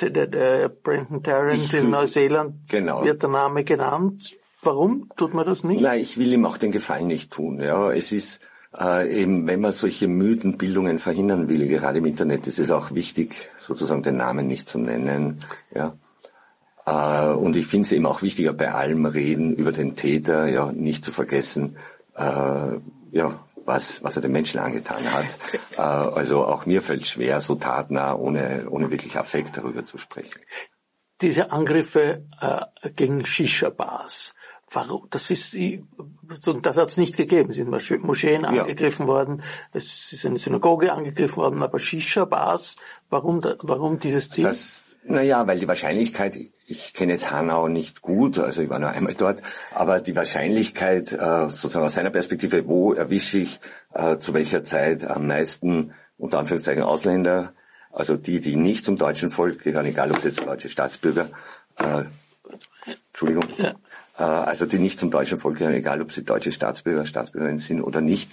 der 0.00 0.68
Brenton 0.68 1.22
Tarrant 1.22 1.74
in 1.74 1.90
Neuseeland 1.90 2.68
genau. 2.68 3.04
wird 3.04 3.22
der 3.22 3.30
Name 3.30 3.64
genannt. 3.64 4.36
Warum 4.62 5.08
tut 5.16 5.34
man 5.34 5.46
das 5.46 5.64
nicht? 5.64 5.82
Nein, 5.82 6.00
ich 6.00 6.18
will 6.18 6.32
ihm 6.32 6.44
auch 6.44 6.58
den 6.58 6.72
Gefallen 6.72 7.06
nicht 7.06 7.32
tun. 7.32 7.60
Ja, 7.60 7.92
es 7.92 8.12
ist 8.12 8.40
äh, 8.78 9.22
eben, 9.22 9.46
wenn 9.46 9.60
man 9.60 9.72
solche 9.72 10.08
Mythenbildungen 10.08 10.98
verhindern 10.98 11.48
will, 11.48 11.66
gerade 11.68 11.98
im 11.98 12.06
Internet, 12.06 12.46
ist 12.46 12.58
es 12.58 12.70
auch 12.70 12.92
wichtig, 12.92 13.50
sozusagen 13.58 14.02
den 14.02 14.16
Namen 14.16 14.46
nicht 14.46 14.68
zu 14.68 14.78
nennen. 14.78 15.36
Ja. 15.74 15.96
Äh, 16.88 17.32
und 17.32 17.56
ich 17.56 17.66
finde 17.66 17.86
es 17.86 17.92
eben 17.92 18.06
auch 18.06 18.22
wichtiger, 18.22 18.52
bei 18.52 18.72
allem 18.72 19.04
Reden 19.06 19.54
über 19.54 19.72
den 19.72 19.96
Täter, 19.96 20.46
ja, 20.46 20.72
nicht 20.72 21.04
zu 21.04 21.12
vergessen, 21.12 21.76
äh, 22.16 22.78
ja, 23.10 23.44
was, 23.64 24.02
was 24.02 24.16
er 24.16 24.22
den 24.22 24.32
Menschen 24.32 24.60
angetan 24.60 25.12
hat. 25.12 25.26
äh, 25.76 25.80
also 25.80 26.44
auch 26.44 26.66
mir 26.66 26.82
fällt 26.82 27.06
schwer, 27.06 27.40
so 27.40 27.54
tatnah, 27.56 28.14
ohne, 28.14 28.68
ohne 28.70 28.90
wirklich 28.90 29.16
Affekt 29.18 29.56
darüber 29.56 29.84
zu 29.84 29.98
sprechen. 29.98 30.40
Diese 31.20 31.50
Angriffe 31.50 32.24
äh, 32.40 32.90
gegen 32.90 33.26
Shisha-Bars, 33.26 34.34
warum, 34.70 35.08
das 35.10 35.30
ist, 35.30 35.56
das 36.62 36.76
hat 36.76 36.90
es 36.90 36.96
nicht 36.96 37.16
gegeben. 37.16 37.50
Es 37.50 37.56
sind 37.56 38.04
Moscheen 38.04 38.42
ja. 38.42 38.48
angegriffen 38.48 39.08
worden, 39.08 39.42
es 39.72 40.12
ist 40.12 40.24
eine 40.24 40.38
Synagoge 40.38 40.92
angegriffen 40.92 41.36
worden, 41.38 41.62
aber 41.62 41.80
Shisha-Bars, 41.80 42.76
warum, 43.10 43.42
warum 43.62 43.98
dieses 43.98 44.30
Ziel? 44.30 44.44
Das, 44.44 44.87
naja, 45.04 45.46
weil 45.46 45.58
die 45.58 45.68
Wahrscheinlichkeit, 45.68 46.38
ich 46.66 46.92
kenne 46.92 47.12
jetzt 47.12 47.30
Hanau 47.30 47.68
nicht 47.68 48.02
gut, 48.02 48.38
also 48.38 48.62
ich 48.62 48.68
war 48.68 48.78
nur 48.78 48.90
einmal 48.90 49.14
dort, 49.14 49.42
aber 49.74 50.00
die 50.00 50.16
Wahrscheinlichkeit, 50.16 51.12
äh, 51.12 51.48
sozusagen 51.48 51.86
aus 51.86 51.94
seiner 51.94 52.10
Perspektive, 52.10 52.66
wo 52.66 52.92
erwische 52.92 53.38
ich 53.38 53.60
äh, 53.94 54.18
zu 54.18 54.34
welcher 54.34 54.64
Zeit 54.64 55.04
am 55.04 55.26
meisten, 55.26 55.94
unter 56.18 56.38
Anführungszeichen, 56.38 56.82
Ausländer, 56.82 57.54
also 57.90 58.16
die, 58.16 58.40
die 58.40 58.56
nicht 58.56 58.84
zum 58.84 58.96
deutschen 58.96 59.30
Volk 59.30 59.62
gehören, 59.62 59.86
egal 59.86 60.10
ob 60.10 60.18
es 60.18 60.24
jetzt 60.24 60.46
deutsche 60.46 60.68
Staatsbürger, 60.68 61.30
äh, 61.76 62.04
Entschuldigung, 63.08 63.48
ja. 63.56 63.74
Äh, 64.18 64.22
also 64.22 64.66
die 64.66 64.78
nicht 64.78 64.98
zum 64.98 65.10
deutschen 65.10 65.38
Volk 65.38 65.58
gehören, 65.58 65.74
egal 65.74 66.02
ob 66.02 66.12
sie 66.12 66.24
deutsche 66.24 66.52
Staatsbürger, 66.52 67.06
Staatsbürgerinnen 67.06 67.58
sind 67.58 67.82
oder 67.82 68.00
nicht. 68.00 68.30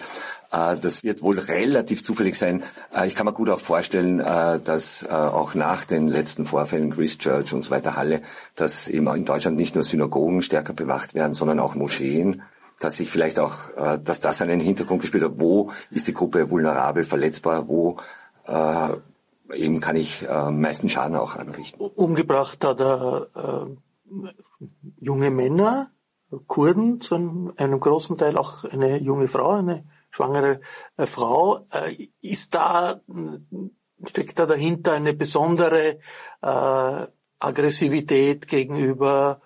Äh, 0.51 0.75
das 0.77 1.03
wird 1.03 1.21
wohl 1.21 1.39
relativ 1.39 2.03
zufällig 2.03 2.37
sein. 2.37 2.63
Äh, 2.93 3.07
ich 3.07 3.15
kann 3.15 3.25
mir 3.25 3.33
gut 3.33 3.49
auch 3.49 3.59
vorstellen, 3.59 4.17
dass 4.17 5.07
auch 5.07 5.53
nach 5.55 5.85
den 5.85 6.07
letzten 6.07 6.45
Vorfällen 6.45 6.91
Christchurch 6.91 7.53
und 7.53 7.63
so 7.63 7.71
weiter 7.71 7.95
Halle, 7.95 8.21
dass 8.55 8.87
eben 8.87 9.07
in 9.13 9.25
Deutschland 9.25 9.57
nicht 9.57 9.75
nur 9.75 9.83
Synagogen 9.83 10.41
stärker 10.41 10.73
bewacht 10.73 11.13
werden, 11.13 11.33
sondern 11.33 11.59
auch 11.59 11.75
Moscheen 11.75 12.41
dass 12.81 12.97
sich 12.97 13.09
vielleicht 13.09 13.39
auch, 13.39 13.55
dass 14.03 14.19
das 14.19 14.41
einen 14.41 14.59
Hintergrund 14.59 15.01
gespielt 15.01 15.23
hat, 15.23 15.39
wo 15.39 15.71
ist 15.91 16.07
die 16.07 16.13
Gruppe 16.13 16.49
vulnerabel, 16.49 17.05
verletzbar, 17.05 17.69
wo 17.69 17.97
eben 19.53 19.79
kann 19.79 19.95
ich 19.95 20.27
meisten 20.51 20.89
Schaden 20.89 21.15
auch 21.15 21.37
anrichten. 21.37 21.79
Umgebracht 21.79 22.65
hat 22.65 22.81
er 22.81 23.27
äh, 23.33 23.75
junge 24.97 25.31
Männer, 25.31 25.91
Kurden, 26.47 26.99
zu 26.99 27.15
einem, 27.15 27.79
großen 27.79 28.17
Teil 28.17 28.37
auch 28.37 28.63
eine 28.65 28.97
junge 28.97 29.27
Frau, 29.27 29.51
eine 29.51 29.85
schwangere 30.09 30.61
äh, 30.97 31.05
Frau. 31.05 31.65
Äh, 31.71 32.09
ist 32.21 32.55
da, 32.55 32.99
steckt 34.05 34.39
da 34.39 34.45
dahinter 34.45 34.93
eine 34.93 35.13
besondere 35.13 35.99
äh, 36.41 37.07
Aggressivität 37.39 38.47
gegenüber 38.47 39.41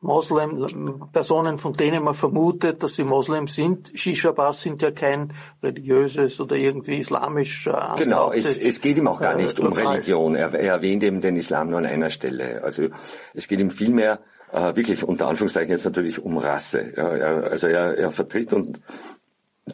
Moslem, 0.00 1.08
Personen, 1.12 1.58
von 1.58 1.72
denen 1.72 2.04
man 2.04 2.14
vermutet, 2.14 2.82
dass 2.82 2.94
sie 2.94 3.04
Moslem 3.04 3.48
sind. 3.48 3.90
Shisha-Bars 3.94 4.62
sind 4.62 4.82
ja 4.82 4.90
kein 4.90 5.32
religiöses 5.62 6.38
oder 6.40 6.56
irgendwie 6.56 6.98
islamisch. 6.98 7.66
Äh, 7.66 7.72
genau, 7.98 8.30
es, 8.32 8.56
es 8.56 8.80
geht 8.80 8.98
ihm 8.98 9.08
auch 9.08 9.20
gar 9.20 9.36
nicht 9.36 9.58
äh, 9.58 9.62
um 9.62 9.72
Religion. 9.72 10.34
Er, 10.34 10.52
er, 10.52 10.74
erwähnt 10.74 11.02
eben 11.02 11.20
den 11.20 11.36
Islam 11.36 11.70
nur 11.70 11.78
an 11.78 11.86
einer 11.86 12.10
Stelle. 12.10 12.62
Also 12.62 12.88
es 13.34 13.48
geht 13.48 13.58
ihm 13.58 13.70
vielmehr 13.70 14.20
äh, 14.52 14.76
wirklich 14.76 15.02
unter 15.02 15.28
Anführungszeichen 15.28 15.70
jetzt 15.70 15.84
natürlich 15.84 16.22
um 16.22 16.38
Rasse. 16.38 16.92
Ja, 16.96 17.08
er, 17.08 17.50
also 17.50 17.66
er, 17.66 17.96
er 17.96 18.12
vertritt 18.12 18.52
und 18.52 18.80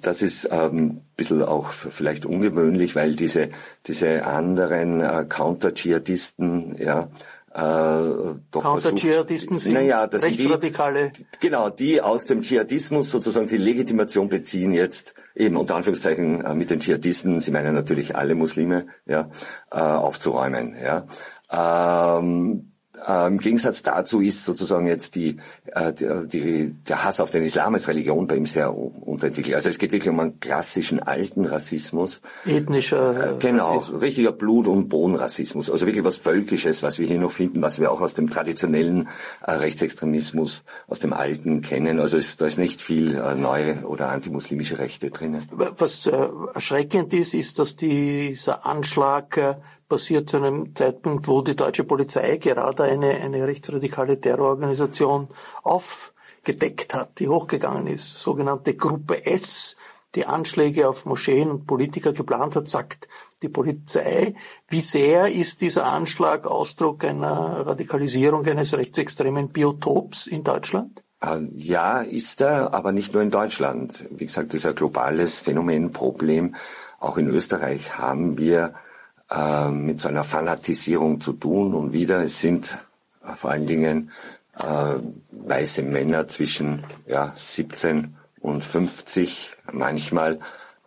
das 0.01 0.23
ist 0.23 0.49
ähm, 0.51 1.03
bisschen 1.17 1.43
auch 1.43 1.71
vielleicht 1.71 2.25
ungewöhnlich, 2.25 2.97
weil 2.97 3.15
diese 3.15 3.51
diese 3.87 4.25
anderen 4.25 5.03
äh, 5.03 5.27
Counter-Dschihadisten, 5.29 6.77
ja, 6.79 7.11
äh, 7.55 8.35
doch 8.51 8.63
Counter-Dschihadisten 8.63 9.59
sind 9.59 9.75
naja, 9.75 10.07
das 10.07 10.23
Rechtsradikale. 10.23 11.11
Die, 11.11 11.27
genau, 11.41 11.69
die 11.69 12.01
aus 12.01 12.25
dem 12.25 12.43
Dschihadismus 12.43 13.11
sozusagen 13.11 13.47
die 13.47 13.59
Legitimation 13.59 14.29
beziehen 14.29 14.73
jetzt 14.73 15.15
eben 15.35 15.57
unter 15.57 15.77
Anführungszeichen 15.77 16.45
äh, 16.45 16.55
mit 16.55 16.71
den 16.71 16.81
Dschihadisten, 16.81 17.41
sie 17.41 17.51
meinen 17.51 17.75
natürlich 17.75 18.17
alle 18.17 18.35
Muslime, 18.35 18.87
ja, 19.07 19.31
äh, 19.71 19.77
aufzuräumen. 19.77 20.77
Ja. 20.83 21.07
Ähm, 21.51 22.72
äh, 23.07 23.27
Im 23.27 23.39
Gegensatz 23.39 23.83
dazu 23.83 24.21
ist 24.21 24.45
sozusagen 24.45 24.87
jetzt 24.87 25.15
die, 25.15 25.37
äh, 25.67 25.93
die, 25.93 26.75
der 26.89 27.05
Hass 27.05 27.21
auf 27.21 27.31
den 27.31 27.43
Islam 27.43 27.75
als 27.75 27.89
Religion 27.89 28.27
bei 28.27 28.37
ihm 28.37 28.47
sehr 28.47 28.75
unterentwickelt. 28.75 29.55
Also 29.55 29.69
es 29.71 29.79
geht 29.79 29.93
wirklich 29.93 30.11
um 30.11 30.21
einen 30.21 30.41
klassischen 30.41 31.01
alten 31.01 31.45
Rassismus. 31.45 32.21
Ethnischer. 32.45 33.37
Äh, 33.37 33.39
genau, 33.39 33.79
Rassismus. 33.79 34.03
richtiger 34.03 34.33
Blut- 34.33 34.69
und 34.69 34.89
Bohnenrassismus. 34.89 35.71
Also 35.71 35.87
wirklich 35.87 36.05
was 36.05 36.17
Völkisches, 36.17 36.83
was 36.83 36.99
wir 36.99 37.07
hier 37.07 37.19
noch 37.19 37.33
finden, 37.33 37.63
was 37.63 37.81
wir 37.81 37.91
auch 37.91 38.01
aus 38.01 38.15
dem 38.15 38.29
traditionellen 38.29 39.09
äh, 39.47 39.53
Rechtsextremismus, 39.53 40.65
aus 40.87 41.01
dem 41.01 41.13
Alten 41.13 41.63
kennen. 41.63 41.99
Also 41.99 42.19
es, 42.19 42.37
da 42.37 42.47
ist 42.47 42.59
nicht 42.59 42.81
viel 42.81 43.17
äh, 43.17 43.35
neue 43.35 43.85
oder 43.87 44.11
antimuslimische 44.11 44.79
Rechte 44.79 45.11
drinnen. 45.11 45.47
Was 45.51 46.07
äh, 46.07 46.29
erschreckend 46.55 47.13
ist, 47.13 47.35
ist, 47.35 47.59
dass 47.59 47.77
dieser 47.77 48.65
Anschlag 48.67 49.37
äh, 49.37 49.55
passiert 49.93 50.31
zu 50.31 50.39
einem 50.39 50.75
Zeitpunkt, 50.75 51.29
wo 51.29 51.43
die 51.43 51.55
deutsche 51.55 51.85
Polizei 51.85 52.39
gerade 52.39 52.85
eine, 52.85 53.11
eine 53.11 53.47
rechtsradikale 53.47 54.19
Terrororganisation 54.19 55.29
aufgedeckt 55.63 56.95
hat, 56.95 57.19
die 57.19 57.29
hochgegangen 57.29 57.89
ist, 57.89 58.23
sogenannte 58.23 58.75
Gruppe 58.75 59.27
S, 59.27 59.77
die 60.15 60.25
Anschläge 60.25 60.89
auf 60.89 61.05
Moscheen 61.05 61.51
und 61.51 61.67
Politiker 61.67 62.15
geplant 62.15 62.57
hat, 62.57 62.69
sagt 62.69 63.07
die 63.43 63.51
Polizei. 63.51 64.35
Wie 64.67 64.81
sehr 64.81 65.31
ist 65.31 65.61
dieser 65.61 65.85
Anschlag 65.85 66.47
Ausdruck 66.47 67.05
einer 67.05 67.67
Radikalisierung 67.67 68.47
eines 68.47 68.75
rechtsextremen 68.75 69.51
Biotops 69.51 70.27
in 70.27 70.43
Deutschland? 70.43 71.03
Äh, 71.23 71.41
ja, 71.55 72.01
ist 72.01 72.41
er, 72.41 72.73
aber 72.73 72.93
nicht 72.93 73.13
nur 73.13 73.23
in 73.23 73.31
Deutschland. 73.31 74.07
Wie 74.09 74.25
gesagt, 74.25 74.55
das 74.55 74.61
ist 74.61 74.67
ein 74.67 74.75
globales 74.75 75.39
Phänomen, 75.39 75.93
Problem. 75.93 76.55
Auch 76.99 77.19
in 77.19 77.29
Österreich 77.29 77.99
haben 77.99 78.39
wir 78.39 78.73
äh, 79.35 79.71
mit 79.71 80.01
so 80.01 80.09
einer 80.09 80.25
Fanatisierung 80.25 81.21
zu 81.21 81.33
tun. 81.33 81.75
Und 81.75 81.93
wieder, 81.93 82.23
es 82.23 82.41
sind 82.41 82.77
äh, 83.25 83.33
vor 83.33 83.51
allen 83.51 83.67
Dingen 83.67 84.11
äh, 84.59 84.95
weiße 85.31 85.83
Männer 85.83 86.29
zwischen 86.29 86.85
ja, 87.07 87.33
17 87.35 88.17
und 88.41 88.65
50, 88.65 89.57
manchmal 89.73 90.41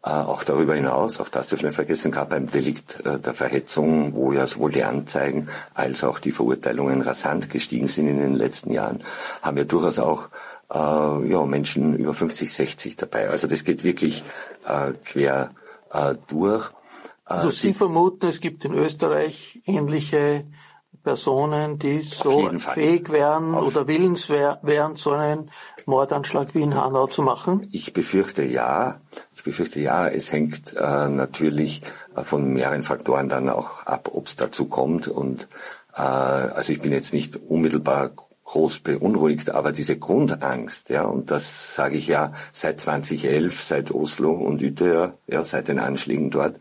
äh, 0.04 0.10
auch 0.10 0.44
darüber 0.44 0.76
hinaus, 0.76 1.20
auch 1.20 1.30
das 1.30 1.50
dürfen 1.50 1.64
wir 1.64 1.72
vergessen, 1.72 2.12
gerade 2.12 2.30
beim 2.30 2.52
Delikt 2.52 3.04
äh, 3.06 3.18
der 3.18 3.34
Verhetzung, 3.34 4.14
wo 4.14 4.34
ja 4.34 4.46
sowohl 4.46 4.72
die 4.72 4.84
Anzeigen 4.84 5.50
als 5.74 6.04
auch 6.04 6.20
die 6.20 6.32
Verurteilungen 6.32 7.02
rasant 7.02 7.50
gestiegen 7.50 7.88
sind 7.88 8.08
in 8.08 8.20
den 8.20 8.36
letzten 8.36 8.72
Jahren, 8.72 9.02
haben 9.42 9.58
wir 9.58 9.66
durchaus 9.66 9.98
auch 9.98 10.30
äh, 10.72 10.78
ja, 10.78 11.44
Menschen 11.46 11.96
über 11.96 12.14
50, 12.14 12.54
60 12.54 12.96
dabei. 12.98 13.30
Also 13.30 13.48
das 13.48 13.64
geht 13.64 13.84
wirklich 13.84 14.24
äh, 14.68 14.92
quer 15.04 15.52
äh, 15.92 16.14
durch. 16.28 16.72
Also 17.26 17.50
Sie 17.50 17.74
vermuten, 17.74 18.28
es 18.28 18.40
gibt 18.40 18.66
in 18.66 18.74
Österreich 18.74 19.60
ähnliche 19.66 20.46
Personen, 21.04 21.80
die 21.80 22.02
so 22.02 22.50
fähig 22.60 23.12
wären 23.12 23.56
Auf 23.56 23.68
oder 23.68 23.88
willens 23.88 24.30
wären, 24.30 24.96
so 24.96 25.12
einen 25.12 25.52
Mordanschlag 25.86 26.54
wie 26.56 26.62
in 26.62 26.76
Hanau 26.76 27.08
zu 27.08 27.22
machen? 27.22 27.68
Ich 27.72 27.94
befürchte 27.94 28.44
ja. 28.44 29.00
Ich 29.36 29.44
befürchte 29.44 29.80
ja. 29.80 30.08
Es 30.08 30.32
hängt 30.32 30.76
äh, 30.76 31.08
natürlich 31.10 31.84
äh, 32.16 32.24
von 32.24 32.52
mehreren 32.54 32.84
Faktoren 32.84 33.30
dann 33.30 33.50
auch 33.50 33.86
ab, 33.86 34.10
ob 34.14 34.28
es 34.28 34.36
dazu 34.36 34.66
kommt. 34.66 35.08
Und 35.08 35.48
äh, 35.96 36.02
also 36.02 36.74
ich 36.74 36.82
bin 36.82 36.92
jetzt 36.92 37.14
nicht 37.14 37.38
unmittelbar 37.38 38.12
groß 38.46 38.80
beunruhigt, 38.80 39.50
aber 39.50 39.72
diese 39.72 39.98
Grundangst, 39.98 40.90
ja, 40.90 41.04
und 41.04 41.32
das 41.32 41.76
sage 41.76 41.98
ich 41.98 42.08
ja 42.08 42.34
seit 42.52 42.80
2011, 42.80 43.64
seit 43.64 43.92
Oslo 43.92 44.34
und 44.34 44.62
Utøya, 44.62 45.14
ja, 45.28 45.44
seit 45.44 45.68
den 45.68 45.80
Anschlägen 45.80 46.30
dort, 46.30 46.60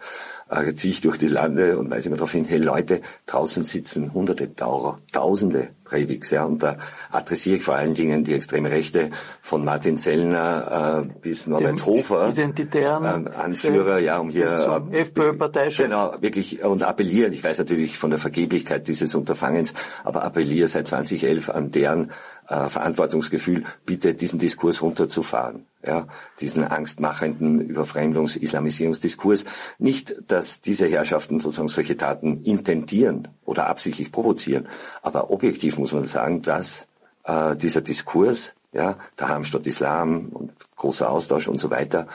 äh, 0.51 0.75
ziehe 0.75 0.93
ich 0.93 1.01
durch 1.01 1.19
die 1.19 1.27
Lande 1.27 1.79
und 1.79 1.91
weise 1.91 2.09
immer 2.09 2.17
darauf 2.17 2.33
hin, 2.33 2.45
hey 2.45 2.59
Leute, 2.59 3.01
draußen 3.27 3.65
sitzen 3.65 4.13
hunderte, 4.13 4.55
Tausende 4.55 5.69
Breiviks, 5.85 6.31
ja, 6.31 6.45
und 6.45 6.63
da 6.63 6.79
adressiere 7.11 7.57
ich 7.57 7.63
vor 7.63 7.75
allen 7.75 7.95
Dingen 7.95 8.25
die 8.25 8.33
extreme 8.33 8.71
Rechte 8.71 9.11
von 9.43 9.65
Martin 9.65 9.99
Sellner 9.99 11.05
äh, 11.05 11.19
bis 11.21 11.47
Norbert 11.47 11.79
Dem 11.79 11.87
Hofer, 11.87 12.31
identitären 12.31 13.27
äh, 13.27 13.31
Anführer, 13.31 13.99
ja, 13.99 14.19
um 14.19 14.31
hier 14.31 14.83
äh, 14.91 15.01
FPÖ-Parteichef. 15.01 15.85
Genau, 15.85 16.15
wirklich 16.21 16.65
und 16.65 16.83
appellieren. 16.83 17.33
Ich 17.33 17.45
weiß 17.45 17.59
natürlich 17.59 17.99
von 17.99 18.11
der 18.11 18.19
Vergeblichkeit 18.19 18.89
dieses 18.89 19.15
Unterfangens, 19.15 19.75
aber 20.05 20.25
appelliere 20.25 20.69
seit 20.69 20.89
2011 20.89 21.51
an 21.51 21.71
deren 21.71 22.13
äh, 22.49 22.69
Verantwortungsgefühl, 22.69 23.65
bitte 23.87 24.15
diesen 24.15 24.39
Diskurs 24.39 24.83
runterzufahren. 24.83 25.67
Ja, 25.87 26.07
diesen 26.41 26.65
angstmachenden 26.65 27.61
Überfremdungs-, 27.61 28.39
Islamisierungsdiskurs. 28.39 29.45
Nicht, 29.79 30.15
dass 30.29 30.63
diese 30.63 30.87
Herrschaften 30.87 31.41
sozusagen 31.41 31.69
solche 31.69 31.97
Taten 31.97 32.39
intentieren 32.39 33.29
oder 33.45 33.67
absichtlich 33.67 34.11
provozieren, 34.11 34.67
aber 35.03 35.31
objektiv 35.31 35.77
muss 35.77 35.93
man 35.93 36.05
sagen, 36.05 36.41
dass 36.41 36.87
äh, 37.25 37.55
dieser 37.57 37.83
Diskurs, 37.83 38.55
ja, 38.73 38.97
daheim 39.17 39.45
statt 39.45 39.67
Islam 39.67 40.29
und 40.31 40.53
großer 40.77 41.11
Austausch 41.11 41.49
und 41.49 41.59
so 41.59 41.71
weiter, 41.71 42.07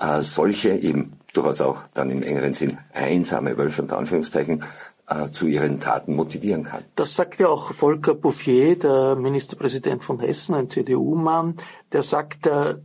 äh, 0.00 0.22
solche 0.22 0.70
eben 0.70 1.18
durchaus 1.32 1.60
auch 1.60 1.84
dann 1.94 2.10
im 2.10 2.22
engeren 2.22 2.52
Sinn 2.52 2.78
einsame 2.92 3.56
Wölfe 3.56 3.82
unter 3.82 3.98
Anführungszeichen 3.98 4.64
äh, 5.12 5.30
zu 5.30 5.46
ihren 5.46 5.80
Taten 5.80 6.14
motivieren 6.14 6.64
kann. 6.64 6.84
Das 6.94 7.14
sagt 7.14 7.40
ja 7.40 7.48
auch 7.48 7.72
Volker 7.72 8.14
Bouffier, 8.14 8.78
der 8.78 9.16
Ministerpräsident 9.16 10.04
von 10.04 10.20
Hessen, 10.20 10.54
ein 10.54 10.70
CDU-Mann, 10.70 11.56
der 11.92 12.02
sagt, 12.02 12.46
äh, 12.46 12.76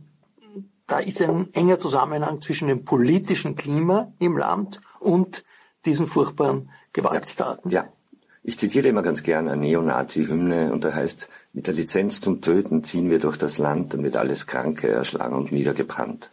da 0.86 0.98
ist 0.98 1.22
ein 1.22 1.52
enger 1.52 1.78
Zusammenhang 1.78 2.40
zwischen 2.40 2.68
dem 2.68 2.84
politischen 2.84 3.56
Klima 3.56 4.12
im 4.18 4.36
Land 4.36 4.80
und 5.00 5.44
diesen 5.84 6.06
furchtbaren 6.06 6.70
Gewalttaten. 6.92 7.70
Ja. 7.70 7.82
ja. 7.82 7.88
Ich 8.42 8.58
zitiere 8.58 8.88
immer 8.88 9.02
ganz 9.02 9.22
gern 9.22 9.48
eine 9.48 9.60
Neonazi-Hymne 9.60 10.72
und 10.72 10.84
da 10.84 10.94
heißt, 10.94 11.28
mit 11.52 11.66
der 11.66 11.74
Lizenz 11.74 12.20
zum 12.20 12.40
Töten 12.40 12.82
ziehen 12.82 13.10
wir 13.10 13.18
durch 13.18 13.36
das 13.36 13.58
Land, 13.58 13.92
dann 13.92 14.02
wird 14.02 14.16
alles 14.16 14.46
Kranke 14.46 14.88
erschlagen 14.88 15.36
und 15.36 15.52
niedergebrannt. 15.52 16.30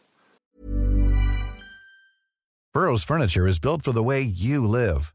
Burroughs 2.75 3.05
Furniture 3.05 3.47
is 3.47 3.59
built 3.59 3.83
for 3.83 3.93
the 3.93 4.03
way 4.03 4.21
you 4.21 4.65
live. 4.65 5.14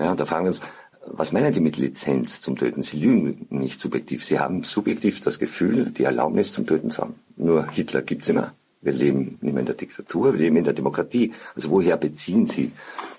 Ja, 0.00 0.14
da 0.14 0.24
fragen 0.24 0.46
wir 0.46 0.48
uns, 0.50 0.62
was 1.06 1.32
meinen 1.32 1.52
die 1.52 1.60
mit 1.60 1.76
Lizenz 1.76 2.40
zum 2.40 2.56
Töten? 2.56 2.80
Sie 2.82 2.98
lügen 2.98 3.46
nicht 3.50 3.80
subjektiv. 3.80 4.24
Sie 4.24 4.38
haben 4.38 4.62
subjektiv 4.62 5.20
das 5.20 5.38
Gefühl, 5.38 5.90
die 5.90 6.04
Erlaubnis 6.04 6.54
zum 6.54 6.66
Töten 6.66 6.90
zu 6.90 7.02
haben. 7.02 7.16
Nur 7.36 7.70
Hitler 7.70 8.00
gibt's 8.00 8.30
immer. 8.30 8.54
Wir 8.80 8.94
leben 8.94 9.38
nicht 9.42 9.52
mehr 9.52 9.60
in 9.60 9.66
der 9.66 9.74
Diktatur, 9.74 10.32
wir 10.32 10.40
leben 10.40 10.56
in 10.56 10.64
der 10.64 10.72
Demokratie. 10.72 11.34
Also 11.54 11.70
woher 11.70 11.98
beziehen 11.98 12.46
Sie 12.46 12.72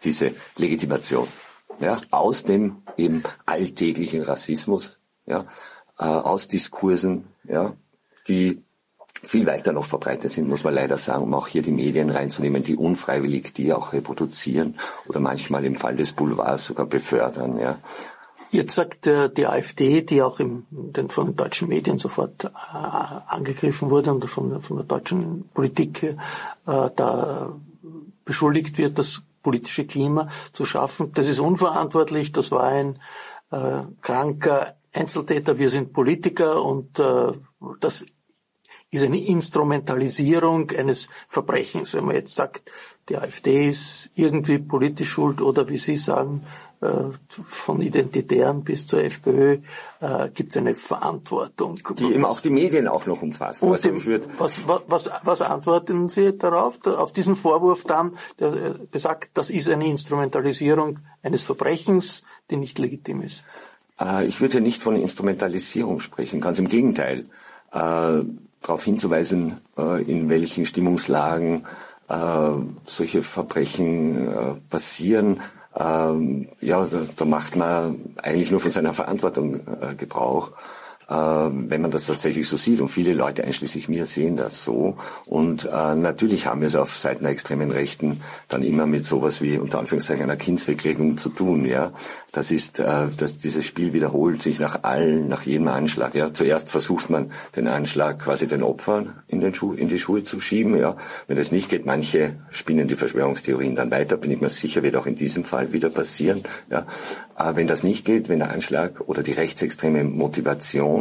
diese 0.04 0.32
Legitimation? 0.58 1.28
Ja, 1.80 1.98
aus 2.10 2.44
dem 2.44 2.78
eben 2.98 3.22
alltäglichen 3.46 4.24
Rassismus, 4.24 4.98
ja, 5.28 5.46
äh, 6.00 6.06
aus 6.06 6.48
Diskursen, 6.48 7.26
ja, 7.48 7.76
die 8.28 8.64
viel 9.24 9.46
weiter 9.46 9.72
noch 9.72 9.86
verbreitet 9.86 10.34
sind, 10.34 10.48
muss 10.48 10.64
man 10.64 10.74
leider 10.74 10.98
sagen, 10.98 11.24
um 11.24 11.34
auch 11.34 11.48
hier 11.48 11.62
die 11.62 11.72
Medien 11.72 12.10
reinzunehmen, 12.10 12.64
die 12.64 12.76
unfreiwillig 12.76 13.54
die 13.54 13.74
auch 13.74 13.94
reproduzieren 13.94 14.76
oder 15.08 15.20
manchmal 15.20 15.64
im 15.66 15.76
Fall 15.76 15.96
des 15.96 16.14
Boulevards 16.14 16.66
sogar 16.66 16.86
befördern. 16.86 17.60
Ja. 17.60 17.78
Jetzt 18.50 18.76
sagt 18.76 19.08
äh, 19.08 19.30
die 19.30 19.48
AfD, 19.48 20.02
die 20.02 20.22
auch 20.22 20.40
im, 20.40 20.66
den, 20.70 21.10
von 21.10 21.28
den 21.28 21.36
deutschen 21.36 21.70
Medien 21.70 22.00
sofort 22.00 22.44
äh, 22.44 22.50
angegriffen 22.74 23.90
wurde 23.90 24.12
und 24.12 24.26
von, 24.26 24.60
von 24.60 24.78
der 24.78 24.86
deutschen 24.86 25.50
Politik 25.54 26.04
äh, 26.04 26.18
da 26.66 27.56
beschuldigt 28.26 28.78
wird, 28.78 29.00
das 29.00 29.22
politische 29.42 29.86
Klima 29.86 30.28
zu 30.52 30.66
schaffen. 30.66 31.12
Das 31.14 31.28
ist 31.28 31.40
unverantwortlich, 31.40 32.32
das 32.32 32.52
war 32.52 32.64
ein 32.64 33.00
äh, 33.52 33.84
kranker 34.02 34.76
Einzeltäter, 34.94 35.58
wir 35.58 35.70
sind 35.70 35.94
Politiker 35.94 36.64
und 36.64 37.00
äh, 37.00 37.32
das 37.80 38.06
ist 38.92 39.04
eine 39.04 39.20
Instrumentalisierung 39.20 40.70
eines 40.72 41.10
Verbrechens. 41.28 41.94
Wenn 41.94 42.06
man 42.06 42.16
jetzt 42.16 42.36
sagt, 42.36 42.70
die 43.10 43.18
AfD 43.18 43.70
ist 43.70 44.10
irgendwie 44.16 44.60
politisch 44.60 45.10
schuld 45.10 45.42
oder 45.42 45.68
wie 45.70 45.78
Sie 45.78 45.96
sagen, 45.96 46.46
äh, 46.82 47.12
von 47.28 47.82
Identitären 47.82 48.64
bis 48.64 48.88
zur 48.88 49.04
FPÖ 49.04 49.60
äh, 50.00 50.30
gibt 50.34 50.52
es 50.52 50.58
eine 50.58 50.76
Verantwortung. 50.76 51.80
Die 51.98 52.14
eben 52.14 52.26
auch 52.26 52.42
die 52.42 52.50
Medien 52.50 52.88
auch 52.88 53.06
noch 53.06 53.22
umfasst. 53.22 53.64
Und 53.64 53.84
dem, 53.84 54.04
was, 54.38 54.68
was, 54.68 55.10
was 55.24 55.42
antworten 55.42 56.10
Sie 56.10 56.38
darauf, 56.38 56.86
auf 56.86 57.14
diesen 57.14 57.36
Vorwurf 57.36 57.84
dann, 57.84 58.18
der 58.40 58.54
äh, 58.54 58.74
besagt, 58.90 59.30
das 59.36 59.50
ist 59.50 59.70
eine 59.70 59.88
Instrumentalisierung 59.88 61.00
eines 61.24 61.44
Verbrechens, 61.44 62.24
die 62.50 62.58
nicht 62.58 62.78
legitim 62.78 63.22
ist? 63.22 63.44
Äh, 64.00 64.26
ich 64.26 64.42
würde 64.42 64.60
nicht 64.60 64.82
von 64.82 64.96
Instrumentalisierung 64.96 66.00
sprechen, 66.00 66.42
ganz 66.42 66.60
im 66.60 66.68
Gegenteil. 66.68 67.26
Äh, 67.72 68.24
darauf 68.62 68.84
hinzuweisen, 68.84 69.60
äh, 69.78 70.02
in 70.04 70.30
welchen 70.30 70.66
Stimmungslagen 70.66 71.66
äh, 72.10 72.52
solche 72.86 73.24
Verbrechen 73.24 74.28
äh, 74.28 74.54
passieren. 74.70 75.42
Ähm, 75.76 76.50
ja, 76.60 76.86
da, 76.86 77.02
da, 77.16 77.26
macht 77.26 77.56
man 77.56 78.16
eigentlich 78.22 78.52
nur 78.52 78.60
von 78.60 78.72
seiner 78.72 78.94
Verantwortung 78.94 79.62
Gebrauch. 79.98 80.52
Ähm, 81.12 81.70
wenn 81.70 81.82
man 81.82 81.92
das 81.92 82.06
tatsächlich 82.06 82.48
so 82.48 82.56
sieht. 82.56 82.80
Und 82.80 82.88
viele 82.88 83.14
Leute, 83.14 83.44
einschließlich 83.44 83.90
mir, 83.90 84.06
sehen 84.06 84.38
das 84.38 84.64
so. 84.64 84.96
Und 85.26 85.66
äh, 85.66 85.96
natürlich 85.96 86.46
haben 86.46 86.62
wir 86.62 86.70
es 86.70 86.78
auf 86.78 86.98
Seiten 86.98 87.24
der 87.24 87.34
extremen 87.34 87.70
Rechten 87.70 88.22
dann 88.48 88.64
immer 88.64 88.86
mit 88.86 89.06
sowas 89.06 89.42
wie 89.42 89.58
unter 89.58 89.80
Anführungszeichen 89.80 90.24
einer 90.24 90.38
Kindsweglegung 90.38 91.18
zu 91.18 91.28
tun. 91.28 91.66
Ja, 91.66 91.92
das 92.32 92.50
ist, 92.50 92.80
äh, 92.80 93.08
dass 93.18 93.38
dieses 93.38 93.66
Spiel 93.66 93.92
wiederholt 93.92 94.42
sich 94.42 94.62
nach 94.62 94.84
allen, 94.84 95.28
nach 95.28 95.42
jedem 95.42 95.68
Anschlag. 95.68 96.16
Ja, 96.16 96.34
zuerst 96.34 96.70
versucht 96.70 97.10
man 97.10 97.32
den 97.58 97.68
Anschlag 97.68 98.20
quasi 98.20 98.48
den 98.48 98.64
Opfern 98.64 99.22
in 99.28 99.42
den 99.42 99.54
Schuh, 99.54 99.74
in 99.74 99.90
die 99.90 100.00
Schuhe 100.00 100.24
zu 100.24 100.40
schieben. 100.40 100.78
Ja, 100.78 100.96
wenn 101.28 101.36
das 101.36 101.52
nicht 101.52 101.70
geht, 101.70 101.86
manche 101.86 102.36
spinnen 102.52 102.88
die 102.88 102.96
Verschwörungstheorien 102.96 103.76
dann 103.76 103.92
weiter. 103.92 104.16
Bin 104.16 104.32
ich 104.32 104.40
mir 104.40 104.50
sicher, 104.50 104.82
wird 104.82 104.96
auch 104.96 105.08
in 105.08 105.16
diesem 105.16 105.44
Fall 105.44 105.74
wieder 105.74 105.90
passieren. 105.90 106.44
Ja, 106.70 106.86
aber 107.36 107.58
wenn 107.58 107.68
das 107.68 107.84
nicht 107.84 108.06
geht, 108.06 108.30
wenn 108.30 108.40
der 108.40 108.52
Anschlag 108.52 109.02
oder 109.08 109.24
die 109.24 109.34
rechtsextreme 109.34 110.06
Motivation 110.06 111.01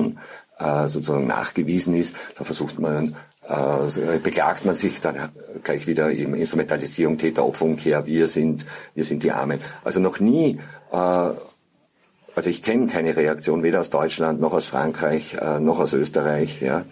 äh, 0.58 0.88
sozusagen 0.88 1.26
nachgewiesen 1.26 1.94
ist, 1.94 2.14
dann 2.36 2.44
versucht 2.44 2.78
man, 2.78 3.16
äh, 3.48 4.18
beklagt 4.22 4.64
man 4.64 4.74
sich 4.74 5.00
dann 5.00 5.30
gleich 5.64 5.86
wieder 5.86 6.10
eben 6.10 6.34
Instrumentalisierung, 6.34 7.18
Täter-Opfer-Umkehr, 7.18 8.06
wir 8.06 8.28
sind, 8.28 8.66
wir 8.94 9.04
sind 9.04 9.22
die 9.22 9.32
Armen. 9.32 9.60
Also 9.84 10.00
noch 10.00 10.20
nie, 10.20 10.60
äh, 10.92 10.96
also 10.96 12.48
ich 12.48 12.62
kenne 12.62 12.86
keine 12.86 13.16
Reaktion 13.16 13.62
weder 13.62 13.80
aus 13.80 13.90
Deutschland 13.90 14.40
noch 14.40 14.52
aus 14.52 14.64
Frankreich 14.64 15.34
äh, 15.34 15.60
noch 15.60 15.80
aus 15.80 15.92
Österreich, 15.92 16.60
ja, 16.60 16.84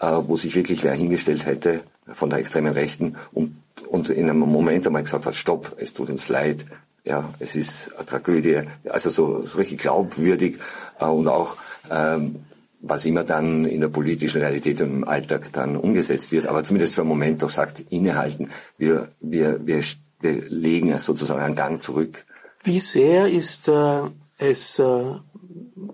äh, 0.00 0.06
wo 0.26 0.36
sich 0.36 0.54
wirklich 0.54 0.84
wer 0.84 0.94
hingestellt 0.94 1.46
hätte 1.46 1.80
von 2.12 2.30
der 2.30 2.38
extremen 2.38 2.72
Rechten 2.72 3.16
und, 3.32 3.56
und 3.88 4.08
in 4.08 4.30
einem 4.30 4.38
Moment 4.38 4.86
einmal 4.86 5.02
gesagt 5.02 5.26
hat, 5.26 5.34
stopp, 5.34 5.76
es 5.78 5.92
tut 5.92 6.08
uns 6.08 6.28
leid, 6.28 6.64
ja, 7.04 7.28
es 7.40 7.54
ist 7.56 7.90
eine 7.96 8.06
Tragödie, 8.06 8.62
also 8.88 9.10
so, 9.10 9.42
so 9.42 9.58
richtig 9.58 9.80
glaubwürdig 9.80 10.58
äh, 10.98 11.04
und 11.04 11.28
auch 11.28 11.56
ähm, 11.90 12.36
was 12.80 13.04
immer 13.04 13.24
dann 13.24 13.64
in 13.64 13.80
der 13.80 13.88
politischen 13.88 14.40
Realität 14.40 14.80
und 14.82 14.90
im 14.90 15.08
Alltag 15.08 15.52
dann 15.52 15.76
umgesetzt 15.76 16.30
wird, 16.30 16.46
aber 16.46 16.62
zumindest 16.62 16.94
für 16.94 17.00
einen 17.00 17.08
Moment 17.08 17.42
doch 17.42 17.50
sagt, 17.50 17.84
innehalten, 17.90 18.50
wir, 18.78 19.08
wir, 19.20 19.66
wir 19.66 19.82
wir 20.20 20.48
legen 20.48 20.98
sozusagen 20.98 21.40
einen 21.40 21.54
Gang 21.54 21.80
zurück. 21.80 22.24
Wie 22.62 22.80
sehr 22.80 23.28
ist 23.28 23.68
äh, 23.68 24.02
es 24.38 24.78
äh, 24.78 25.14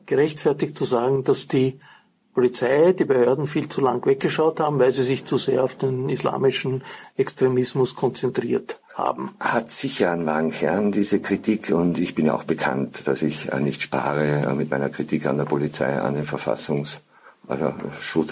gerechtfertigt 0.06 0.76
zu 0.76 0.84
sagen, 0.84 1.24
dass 1.24 1.48
die 1.48 1.80
Polizei, 2.34 2.92
die 2.92 3.04
Behörden 3.04 3.46
viel 3.46 3.68
zu 3.68 3.82
lang 3.82 4.06
weggeschaut 4.06 4.58
haben, 4.60 4.78
weil 4.78 4.92
sie 4.92 5.02
sich 5.02 5.26
zu 5.26 5.36
sehr 5.36 5.62
auf 5.62 5.74
den 5.74 6.08
islamischen 6.08 6.82
Extremismus 7.16 7.94
konzentriert 7.94 8.80
haben. 8.94 9.30
Hat 9.40 9.70
sicher 9.70 10.12
einen 10.12 10.26
wahren 10.26 10.50
Kern, 10.50 10.92
diese 10.92 11.20
Kritik, 11.20 11.70
und 11.70 11.98
ich 11.98 12.14
bin 12.14 12.28
auch 12.30 12.44
bekannt, 12.44 13.06
dass 13.06 13.22
ich 13.22 13.52
äh, 13.52 13.60
nicht 13.60 13.82
spare 13.82 14.24
äh, 14.24 14.54
mit 14.54 14.70
meiner 14.70 14.90
Kritik 14.90 15.26
an 15.26 15.38
der 15.38 15.44
Polizei, 15.44 15.98
an 15.98 16.14
den 16.14 16.24
Verfassungs, 16.24 17.00
also 17.48 17.72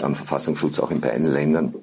am 0.03 0.15
Verfassungsschutz 0.15 0.79
auch 0.81 0.91
in 0.91 1.01
beiden 1.01 1.27
Ländern 1.27 1.75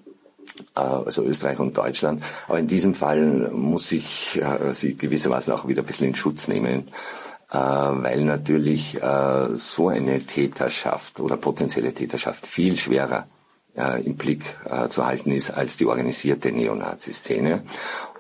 äh, 0.75 0.79
also 0.79 1.23
Österreich 1.23 1.59
und 1.59 1.77
Deutschland. 1.77 2.23
Aber 2.47 2.59
in 2.59 2.67
diesem 2.67 2.93
Fall 2.93 3.49
muss 3.51 3.91
ich 3.91 4.41
sie 4.71 4.95
gewissermaßen 4.95 5.53
auch 5.53 5.67
wieder 5.67 5.83
ein 5.83 5.85
bisschen 5.85 6.07
in 6.07 6.15
Schutz 6.15 6.47
nehmen 6.47 6.89
äh, 7.51 7.57
weil 7.57 8.23
natürlich 8.23 9.01
äh, 9.01 9.57
so 9.57 9.89
eine 9.89 10.25
Täterschaft 10.25 11.19
oder 11.19 11.37
potenzielle 11.37 11.93
Täterschaft 11.93 12.45
viel 12.45 12.75
schwerer 12.75 13.27
äh, 13.77 14.01
im 14.01 14.15
Blick 14.15 14.43
äh, 14.69 14.89
zu 14.89 15.05
halten 15.05 15.31
ist 15.31 15.51
als 15.51 15.77
die 15.77 15.85
organisierte 15.85 16.51
Neonazi-Szene. 16.51 17.61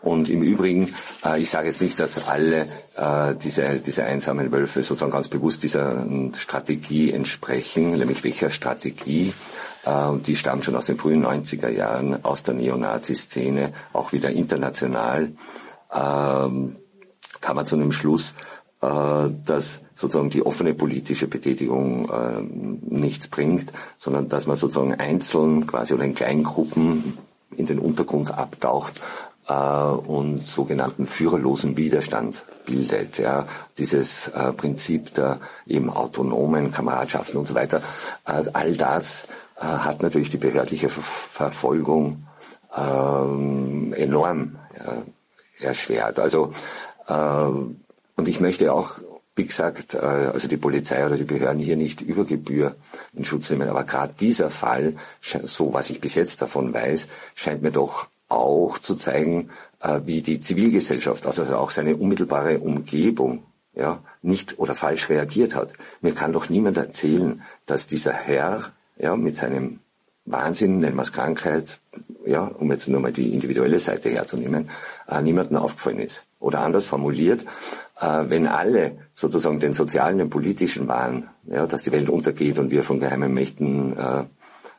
Und 0.01 0.29
im 0.29 0.41
Übrigen, 0.43 0.93
äh, 1.25 1.41
ich 1.41 1.49
sage 1.49 1.67
jetzt 1.67 1.81
nicht, 1.81 1.99
dass 1.99 2.27
alle 2.27 2.67
äh, 2.95 3.35
diese, 3.35 3.79
diese 3.79 4.05
einsamen 4.05 4.51
Wölfe 4.51 4.83
sozusagen 4.83 5.11
ganz 5.11 5.27
bewusst 5.27 5.63
dieser 5.63 6.05
Strategie 6.37 7.11
entsprechen, 7.11 7.97
nämlich 7.97 8.23
welcher 8.23 8.49
Strategie. 8.49 9.33
Äh, 9.85 10.17
die 10.25 10.35
stammt 10.35 10.65
schon 10.65 10.75
aus 10.75 10.85
den 10.85 10.97
frühen 10.97 11.25
90er 11.25 11.69
Jahren, 11.69 12.23
aus 12.23 12.43
der 12.43 12.53
Neonazi-Szene, 12.53 13.73
auch 13.93 14.13
wieder 14.13 14.29
international. 14.29 15.33
Ähm, 15.93 16.75
kam 17.41 17.55
man 17.55 17.65
zu 17.65 17.75
einem 17.75 17.91
Schluss, 17.91 18.35
äh, 18.81 19.29
dass 19.45 19.81
sozusagen 19.97 20.29
die 20.29 20.45
offene 20.45 20.75
politische 20.75 21.27
Betätigung 21.27 22.07
äh, 22.09 22.41
nichts 22.41 23.27
bringt, 23.27 23.73
sondern 23.97 24.29
dass 24.29 24.45
man 24.45 24.55
sozusagen 24.55 24.93
einzeln 24.93 25.65
quasi 25.65 25.95
oder 25.95 26.03
in 26.03 26.13
kleinen 26.13 26.43
Gruppen 26.43 27.17
in 27.55 27.65
den 27.65 27.79
Untergrund 27.79 28.31
abtaucht 28.31 29.01
äh, 29.47 29.53
und 29.53 30.45
sogenannten 30.45 31.07
führerlosen 31.07 31.77
Widerstand 31.77 32.45
bildet. 32.65 33.17
Ja. 33.17 33.47
Dieses 33.79 34.27
äh, 34.27 34.53
Prinzip 34.53 35.15
der 35.15 35.39
eben 35.65 35.89
autonomen 35.89 36.71
Kameradschaften 36.71 37.37
und 37.37 37.47
so 37.47 37.55
weiter, 37.55 37.81
äh, 38.27 38.43
all 38.53 38.75
das 38.75 39.23
äh, 39.59 39.65
hat 39.65 40.03
natürlich 40.03 40.29
die 40.29 40.37
behördliche 40.37 40.89
Ver 40.89 41.01
Verfolgung 41.01 42.27
ähm, 42.75 43.93
enorm 43.93 44.57
erschwert. 45.59 46.19
Also 46.19 46.51
und 48.17 48.27
ich 48.27 48.39
möchte 48.39 48.73
auch, 48.73 48.99
wie 49.37 49.45
gesagt, 49.45 49.93
äh, 49.93 49.99
also 49.99 50.47
die 50.47 50.57
Polizei 50.57 51.05
oder 51.05 51.15
die 51.15 51.23
Behörden 51.23 51.61
hier 51.61 51.77
nicht 51.77 52.01
über 52.01 52.25
Gebühr 52.25 52.75
in 53.13 53.23
Schutz 53.23 53.49
nehmen. 53.49 53.69
Aber 53.69 53.83
gerade 53.83 54.13
dieser 54.19 54.49
Fall, 54.49 54.95
so 55.21 55.73
was 55.73 55.89
ich 55.89 56.01
bis 56.01 56.15
jetzt 56.15 56.41
davon 56.41 56.73
weiß, 56.73 57.07
scheint 57.35 57.61
mir 57.61 57.71
doch 57.71 58.07
auch 58.29 58.79
zu 58.79 58.95
zeigen, 58.95 59.51
äh, 59.79 60.01
wie 60.05 60.21
die 60.21 60.41
Zivilgesellschaft, 60.41 61.25
also 61.25 61.43
auch 61.55 61.69
seine 61.69 61.95
unmittelbare 61.95 62.59
Umgebung, 62.59 63.43
ja, 63.73 63.99
nicht 64.23 64.57
oder 64.57 64.73
falsch 64.73 65.07
reagiert 65.09 65.55
hat. 65.55 65.73
Mir 66.01 66.13
kann 66.13 66.33
doch 66.33 66.49
niemand 66.49 66.77
erzählen, 66.77 67.43
dass 67.67 67.85
dieser 67.85 68.13
Herr, 68.13 68.71
ja, 68.97 69.15
mit 69.15 69.37
seinem 69.37 69.79
Wahnsinn, 70.25 70.79
nennen 70.79 70.95
wir 70.95 71.03
es 71.03 71.13
Krankheit, 71.13 71.79
ja, 72.25 72.41
um 72.41 72.71
jetzt 72.71 72.87
nur 72.87 72.99
mal 72.99 73.13
die 73.13 73.33
individuelle 73.33 73.79
Seite 73.79 74.09
herzunehmen, 74.09 74.69
äh, 75.07 75.21
niemandem 75.21 75.57
aufgefallen 75.57 75.99
ist. 75.99 76.25
Oder 76.39 76.61
anders 76.61 76.85
formuliert, 76.85 77.45
wenn 77.99 78.47
alle 78.47 78.97
sozusagen 79.13 79.59
den 79.59 79.73
sozialen 79.73 80.21
und 80.21 80.29
politischen 80.29 80.87
Wahn, 80.87 81.29
ja, 81.45 81.65
dass 81.65 81.83
die 81.83 81.91
Welt 81.91 82.09
untergeht 82.09 82.59
und 82.59 82.71
wir 82.71 82.83
von 82.83 82.99
geheimen 82.99 83.33
Mächten 83.33 83.97
äh, 83.97 84.23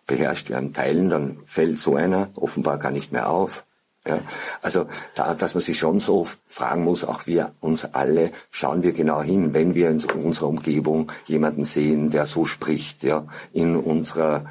beherrscht 0.07 0.51
werden, 0.51 0.73
teilen, 0.73 1.09
dann 1.09 1.39
fällt 1.45 1.79
so 1.79 1.97
einer 1.97 2.31
offenbar 2.35 2.79
gar 2.79 2.91
nicht 2.91 3.13
mehr 3.13 3.29
auf. 3.29 3.65
Ja, 4.07 4.21
also 4.63 4.87
da, 5.15 5.35
dass 5.35 5.55
man 5.55 5.61
sich 5.61 5.79
schon 5.79 6.01
so 6.01 6.27
fragen 6.47 6.85
muss, 6.85 7.05
auch 7.05 7.27
wir 7.27 7.53
uns 7.61 7.85
alle, 7.85 8.31
schauen 8.51 8.83
wir 8.83 8.93
genau 8.93 9.23
hin, 9.23 9.53
wenn 9.53 9.75
wir 9.75 9.91
in 9.91 10.03
unserer 10.23 10.49
Umgebung 10.49 11.13
jemanden 11.27 11.65
sehen, 11.65 12.11
der 12.11 12.25
so 12.25 12.47
spricht, 12.47 13.03
ja, 13.03 13.27
in 13.53 13.77
unserer 13.77 14.47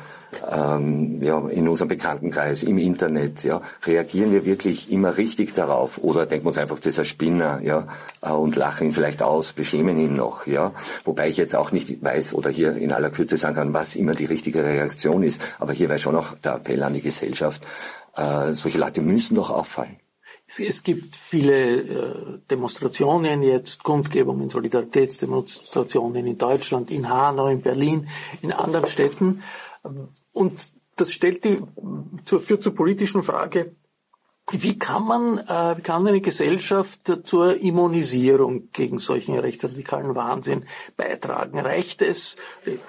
ähm, 0.49 1.21
ja, 1.21 1.39
in 1.47 1.67
unserem 1.67 1.87
Bekanntenkreis, 1.87 2.63
im 2.63 2.77
Internet, 2.77 3.43
ja, 3.43 3.61
reagieren 3.83 4.31
wir 4.31 4.45
wirklich 4.45 4.91
immer 4.91 5.17
richtig 5.17 5.53
darauf 5.53 5.97
oder 5.97 6.25
denken 6.25 6.45
wir 6.45 6.49
uns 6.49 6.57
einfach, 6.57 6.77
das 6.77 6.87
ist 6.87 6.99
ein 6.99 7.05
Spinner, 7.05 7.59
ja, 7.63 7.87
äh, 8.21 8.31
und 8.31 8.55
lachen 8.55 8.87
ihn 8.87 8.93
vielleicht 8.93 9.21
aus, 9.21 9.53
beschämen 9.53 9.97
ihn 9.97 10.15
noch, 10.15 10.47
ja. 10.47 10.73
Wobei 11.05 11.29
ich 11.29 11.37
jetzt 11.37 11.55
auch 11.55 11.71
nicht 11.71 12.03
weiß 12.03 12.33
oder 12.33 12.49
hier 12.49 12.75
in 12.75 12.91
aller 12.91 13.09
Kürze 13.09 13.37
sagen 13.37 13.55
kann, 13.55 13.73
was 13.73 13.95
immer 13.95 14.13
die 14.13 14.25
richtige 14.25 14.63
Reaktion 14.63 15.23
ist, 15.23 15.41
aber 15.59 15.73
hier 15.73 15.89
wäre 15.89 15.99
schon 15.99 16.13
noch 16.13 16.37
der 16.37 16.55
Appell 16.55 16.83
an 16.83 16.93
die 16.93 17.01
Gesellschaft, 17.01 17.61
äh, 18.15 18.53
solche 18.53 18.77
Leute 18.77 19.01
müssen 19.01 19.35
doch 19.35 19.49
auffallen. 19.49 19.97
Es 20.49 20.81
gibt 20.81 21.17
viele 21.17 21.81
äh, 21.81 22.39
Demonstrationen 22.49 23.43
jetzt, 23.43 23.83
Kundgebungen, 23.83 24.49
Solidaritätsdemonstrationen 24.49 26.25
in 26.25 26.37
Deutschland, 26.37 26.89
in 26.89 27.09
Hanau, 27.09 27.47
in 27.47 27.61
Berlin, 27.61 28.07
in 28.41 28.53
anderen 28.53 28.87
Städten. 28.87 29.43
Und 30.33 30.71
das 30.95 31.11
stellt 31.13 31.43
die, 31.43 31.61
führt 32.25 32.63
zur 32.63 32.75
politischen 32.75 33.23
Frage, 33.23 33.75
wie 34.51 34.79
kann 34.79 35.05
man, 35.05 35.39
äh, 35.39 35.77
wie 35.77 35.81
kann 35.81 36.07
eine 36.07 36.21
Gesellschaft 36.21 37.11
zur 37.25 37.59
Immunisierung 37.59 38.69
gegen 38.71 38.97
solchen 38.97 39.37
rechtsradikalen 39.37 40.15
Wahnsinn 40.15 40.65
beitragen? 40.95 41.59
Reicht 41.59 42.01
es? 42.01 42.37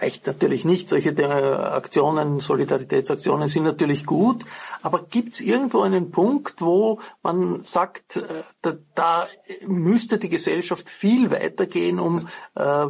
Reicht 0.01 0.27
natürlich 0.27 0.65
nicht. 0.65 0.89
Solche 0.89 1.17
Aktionen, 1.73 2.39
Solidaritätsaktionen 2.39 3.49
sind 3.49 3.65
natürlich 3.65 4.07
gut, 4.07 4.45
aber 4.83 5.03
gibt 5.03 5.35
es 5.35 5.41
irgendwo 5.41 5.81
einen 5.81 6.13
Punkt, 6.13 6.61
wo 6.61 7.01
man 7.23 7.65
sagt, 7.65 8.17
äh, 8.17 8.23
da, 8.63 8.75
da, 8.95 9.27
müsste 9.67 10.19
die 10.19 10.29
Gesellschaft 10.29 10.89
viel 10.89 11.31
weitergehen, 11.31 11.99
um 11.99 12.29
äh, 12.55 12.87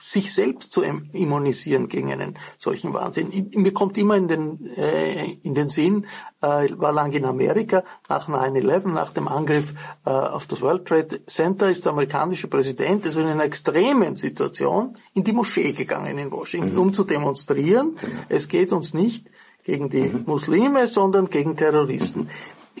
sich 0.00 0.34
selbst 0.34 0.72
zu 0.72 0.82
immunisieren 0.82 1.88
gegen 1.88 2.10
einen 2.10 2.38
solchen 2.58 2.92
Wahnsinn? 2.94 3.50
Mir 3.54 3.72
kommt 3.72 3.96
immer 3.96 4.16
in 4.16 4.26
den, 4.26 4.64
äh, 4.76 5.32
in 5.42 5.54
den 5.54 5.68
Sinn, 5.68 6.06
äh, 6.40 6.68
war 6.76 6.92
lange 6.92 7.16
in 7.16 7.24
Amerika, 7.24 7.84
nach 8.08 8.28
9-11, 8.28 8.88
nach 8.88 9.12
dem 9.12 9.28
Angriff 9.28 9.74
äh, 10.06 10.10
auf 10.10 10.46
das 10.46 10.60
World 10.62 10.86
Trade 10.86 11.24
Center, 11.26 11.70
ist 11.70 11.84
der 11.84 11.92
amerikanische 11.92 12.48
Präsident 12.48 13.04
also 13.04 13.20
in 13.20 13.26
einer 13.26 13.44
extremen 13.44 14.16
Situation 14.16 14.96
in 15.14 15.24
die 15.24 15.32
Moschee 15.32 15.72
gegangen 15.72 16.18
in 16.18 16.30
Washington, 16.30 16.72
mhm. 16.72 16.80
um 16.80 16.92
zu 16.92 17.04
demonstrieren. 17.04 17.96
Genau. 18.00 18.12
Es 18.28 18.48
geht 18.48 18.72
uns 18.72 18.94
nicht 18.94 19.30
gegen 19.64 19.90
die 19.90 20.04
mhm. 20.04 20.24
Muslime, 20.26 20.86
sondern 20.86 21.28
gegen 21.28 21.56
Terroristen. 21.56 22.20
Mhm. 22.20 22.28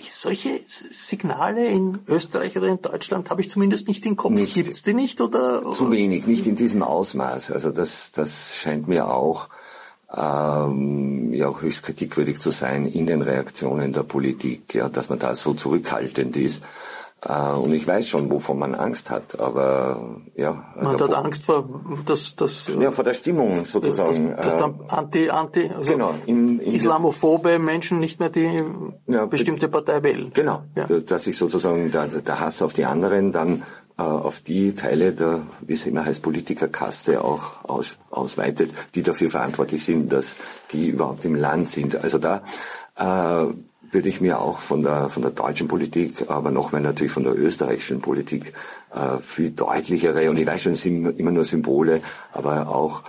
Solche 0.06 0.60
Signale 0.64 1.66
in 1.66 1.98
Österreich 2.06 2.56
oder 2.56 2.68
in 2.68 2.80
Deutschland 2.80 3.30
habe 3.30 3.40
ich 3.40 3.50
zumindest 3.50 3.88
nicht 3.88 4.06
im 4.06 4.14
Kopf. 4.14 4.32
Gibt 4.54 4.70
es 4.70 4.82
die 4.84 4.94
nicht 4.94 5.20
oder? 5.20 5.70
Zu 5.72 5.90
wenig, 5.90 6.26
nicht 6.26 6.46
in 6.46 6.54
diesem 6.54 6.82
Ausmaß. 6.84 7.50
Also 7.50 7.72
das, 7.72 8.12
das 8.12 8.56
scheint 8.56 8.86
mir 8.86 9.08
auch 9.08 9.48
ähm, 10.14 11.32
ja 11.32 11.48
auch 11.48 11.60
höchst 11.60 11.82
kritikwürdig 11.82 12.40
zu 12.40 12.50
sein 12.50 12.86
in 12.86 13.06
den 13.06 13.22
Reaktionen 13.22 13.92
der 13.92 14.02
Politik, 14.04 14.74
ja, 14.74 14.88
dass 14.88 15.08
man 15.08 15.18
da 15.18 15.34
so 15.34 15.54
zurückhaltend 15.54 16.36
ist. 16.36 16.62
Äh, 17.26 17.52
und 17.52 17.72
ich 17.72 17.86
weiß 17.86 18.06
schon, 18.06 18.30
wovon 18.30 18.58
man 18.60 18.74
Angst 18.76 19.10
hat, 19.10 19.40
aber 19.40 20.20
ja. 20.36 20.64
Man 20.80 20.92
hat 21.00 21.14
Angst 21.14 21.42
vor 21.42 21.68
das, 22.06 22.36
das 22.36 22.70
ja 22.78 22.92
vor 22.92 23.02
der 23.02 23.12
Stimmung 23.12 23.64
sozusagen. 23.64 24.36
Dass, 24.36 24.46
dass 24.46 24.56
dann 24.56 24.80
anti 24.86 25.28
anti 25.28 25.68
also 25.76 25.90
genau, 25.90 26.14
in, 26.26 26.60
in 26.60 26.72
islamophobe 26.72 27.58
Menschen 27.58 27.98
nicht 27.98 28.20
mehr 28.20 28.28
die 28.28 28.62
ja, 29.08 29.26
bestimmte 29.26 29.68
Partei 29.68 30.02
wählen. 30.04 30.30
Genau, 30.32 30.62
ja. 30.76 30.86
dass 30.86 31.24
sich 31.24 31.36
sozusagen 31.36 31.90
der, 31.90 32.06
der 32.06 32.40
Hass 32.40 32.62
auf 32.62 32.72
die 32.72 32.84
anderen 32.84 33.32
dann 33.32 33.62
äh, 33.62 33.64
auf 34.02 34.40
die 34.40 34.74
Teile 34.74 35.12
der, 35.12 35.42
wie 35.60 35.72
es 35.72 35.84
immer 35.84 36.04
heißt, 36.04 36.22
Politikerkaste 36.22 37.24
auch 37.24 37.64
aus, 37.64 37.98
ausweitet, 38.10 38.70
die 38.94 39.02
dafür 39.02 39.28
verantwortlich 39.28 39.84
sind, 39.84 40.12
dass 40.12 40.36
die 40.72 40.88
überhaupt 40.88 41.24
im 41.24 41.34
Land 41.34 41.66
sind. 41.66 41.96
Also 41.96 42.18
da 42.18 42.42
äh, 42.96 43.52
würde 43.90 44.08
ich 44.08 44.20
mir 44.20 44.40
auch 44.40 44.60
von 44.60 44.82
der, 44.82 45.08
von 45.08 45.22
der 45.22 45.32
deutschen 45.32 45.66
Politik, 45.66 46.30
aber 46.30 46.50
noch 46.50 46.72
mehr 46.72 46.80
natürlich 46.80 47.12
von 47.12 47.24
der 47.24 47.36
österreichischen 47.36 48.00
Politik 48.00 48.52
äh, 48.94 49.18
viel 49.20 49.50
deutlichere, 49.50 50.30
und 50.30 50.38
ich 50.38 50.46
weiß 50.46 50.62
schon, 50.62 50.72
es 50.72 50.82
sind 50.82 51.18
immer 51.18 51.30
nur 51.30 51.44
Symbole, 51.44 52.00
aber 52.32 52.68
auch 52.68 53.02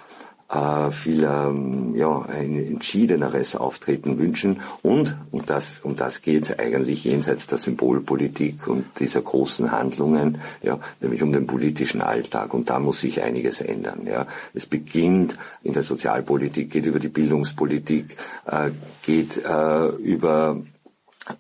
äh, 0.50 0.92
viel 0.92 1.24
ähm, 1.24 1.96
ja, 1.96 2.22
ein 2.24 2.58
entschiedeneres 2.58 3.56
Auftreten 3.56 4.18
wünschen. 4.18 4.62
Und, 4.82 5.16
und 5.32 5.50
das, 5.50 5.74
um 5.84 5.96
das 5.96 6.22
geht 6.22 6.44
es 6.44 6.60
eigentlich 6.60 7.04
jenseits 7.04 7.48
der 7.48 7.60
Symbolpolitik 7.60 8.68
und 8.68 8.86
dieser 9.00 9.22
großen 9.22 9.72
Handlungen, 9.72 10.40
ja, 10.62 10.80
nämlich 11.02 11.22
um 11.22 11.32
den 11.32 11.48
politischen 11.48 12.02
Alltag. 12.02 12.54
Und 12.54 12.70
da 12.70 12.80
muss 12.80 13.02
sich 13.02 13.22
einiges 13.22 13.62
ändern. 13.62 14.08
Ja. 14.08 14.26
Es 14.54 14.66
beginnt 14.66 15.38
in 15.64 15.74
der 15.74 15.84
Sozialpolitik, 15.84 16.72
geht 16.72 16.86
über 16.86 17.00
die 17.00 17.10
Bildungspolitik, 17.10 18.18
äh, 18.46 18.72
geht 19.06 19.38
äh, 19.46 19.88
über 19.98 20.62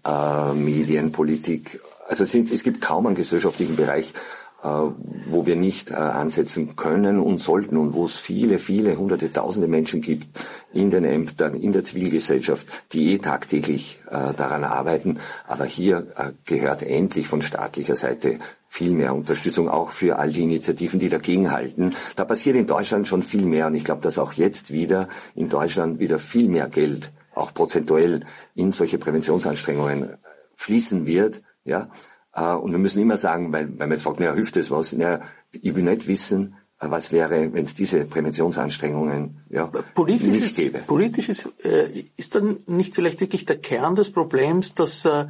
äh, 0.06 0.54
Medienpolitik. 0.54 1.82
Also 2.08 2.24
es, 2.24 2.34
es 2.34 2.63
gibt 2.63 2.82
kaum 2.82 3.08
einen 3.08 3.15
gesellschaftlichen 3.15 3.76
Bereich, 3.76 4.13
wo 4.62 5.45
wir 5.45 5.56
nicht 5.56 5.91
äh, 5.91 5.95
ansetzen 5.95 6.76
können 6.76 7.19
und 7.19 7.39
sollten 7.39 7.78
und 7.78 7.93
wo 7.93 8.06
es 8.06 8.17
viele, 8.17 8.60
viele 8.60 8.98
hunderte, 8.98 9.32
tausende 9.32 9.67
Menschen 9.67 10.02
gibt 10.02 10.28
in 10.74 10.91
den 10.91 11.06
Ämtern, 11.06 11.56
in 11.56 11.72
der 11.72 11.84
Zivilgesellschaft, 11.84 12.67
die 12.91 13.13
eh 13.13 13.17
tagtäglich 13.19 14.00
äh, 14.08 14.34
daran 14.34 14.63
arbeiten. 14.63 15.19
Aber 15.48 15.65
hier 15.65 16.08
gehört 16.45 16.84
endlich 16.84 17.28
von 17.28 17.41
staatlicher 17.41 17.95
Seite 17.95 18.39
viel 18.67 18.91
mehr 18.91 19.15
Unterstützung 19.15 19.67
auch 19.67 19.89
für 19.89 20.19
all 20.19 20.32
die 20.32 20.43
Initiativen, 20.43 21.00
die 21.00 21.10
dagegenhalten. 21.10 21.95
Da 22.15 22.26
passiert 22.26 22.56
in 22.56 22.67
Deutschland 22.67 23.08
schon 23.08 23.24
viel 23.24 23.45
mehr 23.45 23.67
und 23.67 23.76
ich 23.76 23.84
glaube, 23.84 24.02
dass 24.02 24.19
auch 24.19 24.34
jetzt 24.34 24.72
wieder 24.72 25.10
in 25.36 25.50
Deutschland 25.50 26.00
wieder 26.00 26.19
viel 26.19 26.50
mehr 26.50 26.67
Geld, 26.67 27.12
auch 27.34 27.54
prozentuell, 27.54 28.26
in 28.56 28.72
solche 28.72 29.00
Präventionsanstrengungen 29.00 30.17
fließen 30.56 31.06
wird. 31.06 31.41
Ja, 31.65 31.84
äh, 31.84 31.88
und 32.34 32.72
wir 32.72 32.80
müssen 32.80 33.02
immer 33.02 33.18
sagen, 33.18 33.52
weil, 33.52 33.70
weil 33.80 33.88
man 33.88 33.92
jetzt 33.92 34.04
fragt, 34.04 34.20
naja, 34.20 34.34
hilft 34.34 34.56
das 34.56 34.72
was? 34.72 34.94
Naja, 34.94 35.22
ich 35.52 35.76
will 35.76 35.84
nicht 35.84 36.08
wissen, 36.08 36.56
äh, 36.80 36.89
was 36.89 37.12
wäre, 37.12 37.54
wenn 37.54 37.65
es 37.65 37.76
diese 37.76 38.06
Präventionsanstrengungen 38.06 39.42
ja, 39.50 39.68
politisch 39.68 40.28
nicht 40.28 40.56
gäbe. 40.56 40.80
Politisch 40.80 41.30
ist, 41.30 41.50
äh, 41.63 42.06
ist 42.15 42.36
dann 42.36 42.60
nicht 42.68 42.96
vielleicht 42.96 43.20
wirklich 43.20 43.46
der 43.46 43.58
Kern 43.58 43.96
des 43.96 44.12
Problems, 44.12 44.74
dass 44.74 45.06
äh, 45.06 45.26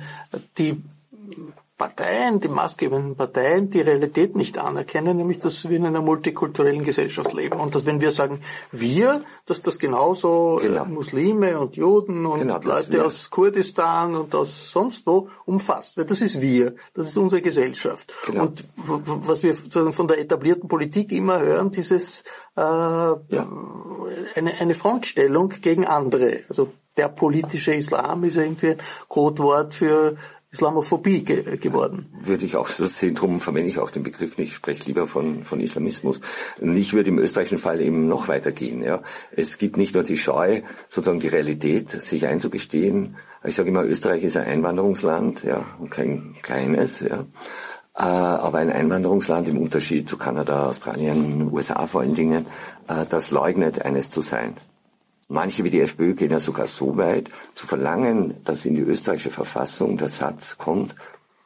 die 0.58 0.82
Parteien, 1.80 2.42
die 2.42 2.50
maßgebenden 2.50 3.16
Parteien, 3.16 3.70
die 3.70 3.80
Realität 3.80 4.36
nicht 4.36 4.58
anerkennen, 4.58 5.16
nämlich 5.16 5.40
dass 5.40 5.70
wir 5.70 5.78
in 5.78 5.86
einer 5.86 6.02
multikulturellen 6.02 6.84
Gesellschaft 6.84 7.32
leben 7.32 7.58
und 7.58 7.74
dass 7.74 7.86
wenn 7.86 8.02
wir 8.02 8.12
sagen 8.12 8.42
wir, 8.70 9.24
dass 9.46 9.62
das 9.62 9.80
genauso 9.80 10.60
äh, 10.60 10.68
genau. 10.68 10.84
Muslime 10.84 11.58
und 11.58 11.78
Juden 11.78 12.26
und 12.26 12.40
genau, 12.40 12.60
Leute 12.62 13.06
aus 13.06 13.30
Kurdistan 13.30 14.14
und 14.14 14.36
aus 14.36 14.72
sonst 14.72 15.08
wo 15.08 15.30
umfasst. 15.46 15.96
Weil 15.96 16.04
das 16.04 16.20
ist 16.20 16.42
wir, 16.42 16.76
das 16.94 17.08
ist 17.08 17.18
unsere 17.18 17.42
Gesellschaft. 17.42 18.12
Genau. 18.26 18.44
Und 18.44 18.66
was 18.76 19.42
wir 19.42 19.56
von 19.56 20.08
der 20.10 20.20
etablierten 20.20 20.68
Politik 20.68 21.14
immer 21.14 21.40
hören, 21.40 21.72
dieses 21.72 22.26
äh, 22.58 22.62
ja. 22.62 23.50
eine, 24.36 24.54
eine 24.60 24.74
Frontstellung 24.74 25.48
gegen 25.62 25.86
andere. 25.86 26.42
Also 26.50 26.74
der 26.98 27.08
politische 27.08 27.74
Islam 27.74 28.26
ist 28.26 28.36
irgendwie 28.36 28.72
ein 28.72 28.78
Codewort 29.08 29.74
für 29.74 30.18
Islamophobie 30.52 31.24
ge 31.24 31.58
geworden. 31.58 32.08
Würde 32.24 32.46
ich 32.46 32.56
auch 32.56 32.68
so 32.68 32.86
sehen, 32.86 33.14
darum 33.14 33.40
verwende 33.40 33.70
ich 33.70 33.78
auch 33.78 33.92
den 33.92 34.02
Begriff 34.02 34.38
nicht, 34.38 34.50
ich 34.50 34.56
spreche 34.56 34.86
lieber 34.86 35.08
von, 35.08 35.44
von 35.44 35.60
Islamismus. 35.60 36.22
Ich 36.60 36.94
würde 36.94 37.10
im 37.10 37.20
österreichischen 37.20 37.60
Fall 37.60 37.82
eben 37.82 38.08
noch 38.08 38.28
weitergehen. 38.28 38.82
Ja. 38.82 39.04
Es 39.32 39.60
gibt 39.60 39.78
nicht 39.78 39.94
nur 39.94 40.04
die 40.04 40.18
Scheu, 40.18 40.62
sozusagen 40.88 41.20
die 41.20 41.28
Realität 41.28 41.92
sich 41.92 42.26
einzugestehen. 42.26 43.18
Ich 43.44 43.56
sage 43.56 43.70
immer, 43.70 43.86
Österreich 43.86 44.24
ist 44.24 44.38
ein 44.38 44.48
Einwanderungsland, 44.48 45.44
ja, 45.44 45.66
und 45.80 45.92
kein 45.92 46.36
kleines, 46.42 47.00
ja. 47.00 47.26
Äh, 47.96 48.02
aber 48.02 48.58
ein 48.58 48.72
Einwanderungsland 48.72 49.48
im 49.50 49.58
Unterschied 49.58 50.10
zu 50.10 50.18
Kanada, 50.18 50.68
Australien, 50.68 51.50
USA 51.52 51.86
vor 51.86 52.02
allen 52.02 52.16
Dingen, 52.16 52.48
äh, 52.88 53.06
das 53.08 53.30
leugnet, 53.30 53.84
eines 53.84 54.10
zu 54.10 54.22
sein. 54.22 54.58
Manche 55.32 55.64
wie 55.64 55.70
die 55.70 55.82
FPÖ 55.82 56.16
gehen 56.16 56.32
ja 56.32 56.40
sogar 56.40 56.66
so 56.68 56.98
weit, 56.98 57.30
zu 57.54 57.68
verlangen, 57.68 58.44
dass 58.44 58.66
in 58.66 58.74
die 58.74 58.82
österreichische 58.82 59.30
Verfassung 59.30 59.98
der 59.98 60.10
Satz 60.10 60.58
kommt, 60.58 60.96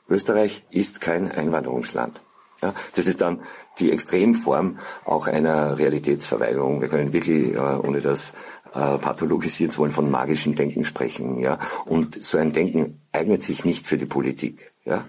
Österreich 0.10 0.64
ist 0.72 1.02
kein 1.02 1.32
Einwanderungsland. 1.32 2.22
Ja, 2.62 2.74
das 2.96 3.08
ist 3.08 3.20
dann 3.22 3.42
die 3.80 3.92
Extremform 3.92 4.80
auch 5.04 5.28
einer 5.28 5.78
Realitätsverweigerung. 5.78 6.80
Wir 6.80 6.88
können 6.88 7.12
wirklich, 7.12 7.54
äh, 7.54 7.58
ohne 7.58 8.00
das 8.00 8.34
äh, 8.74 8.98
pathologisieren 8.98 9.72
zu 9.72 9.80
wollen, 9.80 9.92
von 9.92 10.10
magischem 10.10 10.56
Denken 10.56 10.86
sprechen. 10.86 11.40
Ja? 11.40 11.60
Und 11.86 12.24
so 12.24 12.38
ein 12.38 12.54
Denken 12.54 13.02
eignet 13.12 13.44
sich 13.44 13.66
nicht 13.66 13.86
für 13.86 13.98
die 13.98 14.06
Politik. 14.06 14.72
Ja? 14.86 15.06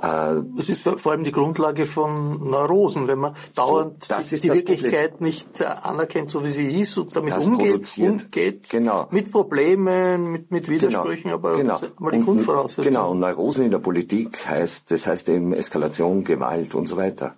Äh, 0.00 0.42
es 0.58 0.68
ist 0.68 0.82
vor 0.82 1.12
allem 1.12 1.24
die 1.24 1.32
Grundlage 1.32 1.86
von 1.86 2.48
Neurosen, 2.48 3.08
wenn 3.08 3.18
man 3.18 3.34
dauernd 3.54 4.04
so, 4.04 4.36
die, 4.36 4.40
die 4.40 4.52
Wirklichkeit 4.52 5.10
Problem. 5.12 5.28
nicht 5.28 5.60
äh, 5.60 5.64
anerkennt, 5.64 6.30
so 6.30 6.44
wie 6.44 6.52
sie 6.52 6.80
ist 6.80 6.96
und 6.98 7.14
damit 7.14 7.34
umgeht, 7.44 7.98
umgeht 7.98 8.68
genau. 8.68 9.08
mit 9.10 9.30
Problemen, 9.30 10.32
mit, 10.32 10.50
mit 10.50 10.66
genau. 10.66 10.74
Widersprüchen, 10.76 11.30
genau. 11.30 11.34
aber 11.34 11.56
genau. 11.56 11.74
das 11.74 11.82
ist 11.82 12.00
mal 12.00 12.10
die 12.10 12.18
und, 12.18 12.24
Grundvoraussetzung. 12.24 12.84
Genau, 12.84 13.10
und 13.10 13.20
Neurosen 13.20 13.64
in 13.64 13.70
der 13.70 13.78
Politik 13.78 14.46
heißt, 14.46 14.90
das 14.90 15.06
heißt 15.06 15.28
eben 15.28 15.52
Eskalation, 15.52 16.24
Gewalt 16.24 16.74
und 16.74 16.86
so 16.86 16.96
weiter. 16.96 17.34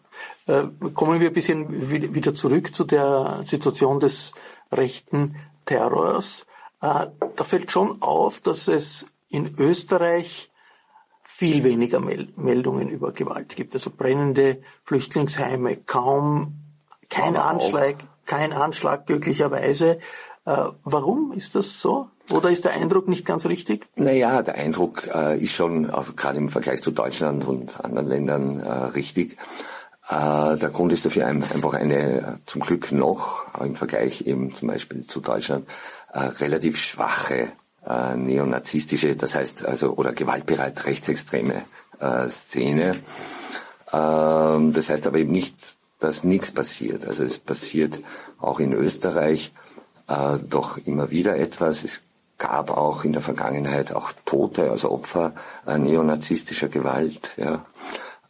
Äh, 0.47 0.65
kommen 0.95 1.21
wir 1.21 1.29
ein 1.29 1.35
bisschen 1.35 1.91
wieder 1.91 2.35
zurück 2.35 2.75
zu 2.75 2.85
der 2.85 3.43
Situation 3.47 4.01
des 4.01 4.33
rechten 4.71 5.37
Terrors. 5.65 6.47
Da 6.81 7.45
fällt 7.45 7.71
schon 7.71 8.03
auf, 8.03 8.41
dass 8.41 8.69
es 8.69 9.07
in 9.31 9.55
Österreich 9.59 10.51
viel 11.37 11.65
weniger 11.65 11.99
Meldungen 11.99 12.89
über 12.89 13.11
Gewalt 13.11 13.57
gibt. 13.57 13.75
Also 13.75 13.91
brennende 13.91 14.63
Flüchtlingsheime, 14.85 15.79
kaum 15.79 16.55
kein 17.11 17.37
Anschlag, 17.37 17.97
kein 18.25 18.53
Anschlag 18.53 19.07
glücklicherweise. 19.07 19.99
Äh, 20.47 20.57
warum 20.85 21.33
ist 21.33 21.57
das 21.57 21.81
so? 21.81 22.07
Oder 22.31 22.51
ist 22.51 22.65
der 22.65 22.75
Eindruck 22.75 23.09
nicht 23.09 23.27
ganz 23.27 23.47
richtig? 23.47 23.89
Naja, 23.97 24.43
der 24.43 24.55
Eindruck 24.55 25.09
äh, 25.13 25.37
ist 25.37 25.55
schon 25.55 25.91
gerade 26.15 26.39
im 26.39 26.51
Vergleich 26.51 26.83
zu 26.83 26.93
Deutschland 26.93 27.45
und 27.49 27.85
anderen 27.85 28.09
Ländern 28.09 28.61
äh, 28.61 28.71
richtig. 28.71 29.37
Äh, 30.09 30.57
der 30.57 30.71
Grund 30.73 30.93
ist 30.93 31.05
dafür 31.05 31.27
einfach 31.27 31.75
eine 31.75 32.39
zum 32.47 32.61
Glück 32.61 32.93
noch 32.93 33.53
im 33.61 33.75
Vergleich 33.75 34.25
eben 34.25 34.55
zum 34.55 34.69
Beispiel 34.69 35.05
zu 35.09 35.21
Deutschland 35.21 35.67
äh, 36.13 36.21
relativ 36.21 36.77
schwache 36.77 37.51
äh, 37.87 38.17
neonazistische, 38.17 39.17
das 39.17 39.35
heißt 39.35 39.65
also 39.65 39.95
oder 39.95 40.13
gewaltbereit 40.13 40.87
rechtsextreme 40.87 41.63
äh, 42.01 42.29
Szene. 42.29 43.01
Ähm, 43.93 44.73
das 44.73 44.91
heißt 44.91 45.07
aber 45.07 45.19
eben 45.19 45.33
nicht, 45.33 45.77
dass 45.99 46.25
nichts 46.25 46.53
passiert. 46.53 47.07
Also 47.07 47.25
es 47.25 47.39
passiert 47.39 48.01
auch 48.39 48.61
in 48.61 48.73
Österreich 48.73 49.53
äh, 50.09 50.39
doch 50.49 50.79
immer 50.79 51.11
wieder 51.11 51.37
etwas. 51.37 51.85
Es 51.85 52.03
gab 52.39 52.71
auch 52.71 53.05
in 53.05 53.13
der 53.13 53.23
Vergangenheit 53.23 53.95
auch 53.95 54.13
Tote, 54.25 54.71
also 54.71 54.91
Opfer 54.91 55.35
äh, 55.67 55.79
neonazistischer 55.79 56.69
Gewalt. 56.69 57.35
Ja. 57.37 57.65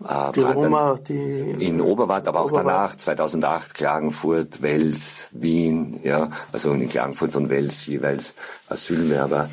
Äh, 0.02 0.32
die 0.32 0.40
Roma, 0.40 0.98
die 1.06 1.56
in 1.58 1.80
Oberwart, 1.80 2.26
aber 2.28 2.40
auch 2.40 2.52
Oberwart. 2.52 2.66
danach, 2.66 2.96
2008, 2.96 3.74
Klagenfurt, 3.74 4.62
Wels, 4.62 5.28
Wien, 5.32 6.00
ja, 6.02 6.30
also 6.52 6.72
in 6.72 6.88
Klagenfurt 6.88 7.36
und 7.36 7.48
Wels 7.48 7.86
jeweils 7.86 8.34
Asylwerber, 8.68 9.48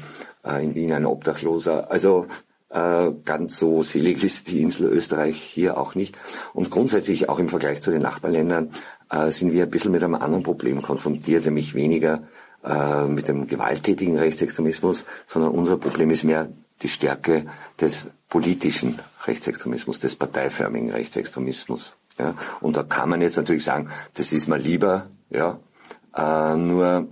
äh, 0.46 0.64
in 0.64 0.76
Wien 0.76 0.94
ein 0.94 1.06
Obdachloser. 1.06 1.92
Also 1.92 2.28
äh, 2.70 3.12
ganz 3.26 3.58
so 3.58 3.84
selig 3.84 4.24
ist 4.24 4.48
die 4.48 4.62
Insel 4.62 4.88
Österreich 4.88 5.38
hier 5.42 5.78
auch 5.78 5.96
nicht. 5.96 6.18
Und 6.54 6.72
grundsätzlich 6.72 7.30
auch 7.30 7.40
im 7.40 7.50
Vergleich 7.50 7.82
zu 7.82 7.92
den 7.92 8.02
Nachbarländern 8.02 8.72
äh, 9.10 9.30
sind 9.30 9.52
wir 9.52 9.64
ein 9.64 9.70
bisschen 9.70 9.92
mit 9.92 10.04
einem 10.04 10.16
anderen 10.16 10.44
Problem 10.44 10.82
konfrontiert, 10.82 11.46
nämlich 11.46 11.74
weniger 11.76 12.24
äh, 12.64 13.06
mit 13.06 13.28
dem 13.28 13.48
gewalttätigen 13.48 14.18
Rechtsextremismus, 14.18 15.06
sondern 15.28 15.52
unser 15.52 15.78
Problem 15.78 16.10
ist 16.12 16.24
mehr 16.24 16.50
die 16.82 16.88
Stärke 16.88 17.46
des 17.80 18.06
politischen 18.30 19.00
Rechtsextremismus, 19.28 20.00
des 20.00 20.16
parteiförmigen 20.16 20.92
Rechtsextremismus. 20.92 21.96
Ja. 22.20 22.36
Und 22.60 22.78
da 22.78 22.84
kann 22.84 23.10
man 23.10 23.22
jetzt 23.22 23.38
natürlich 23.38 23.64
sagen, 23.64 23.90
das 24.16 24.32
ist 24.32 24.48
mal 24.48 24.60
lieber, 24.60 25.08
ja, 25.30 25.60
äh, 26.16 26.56
nur 26.56 27.08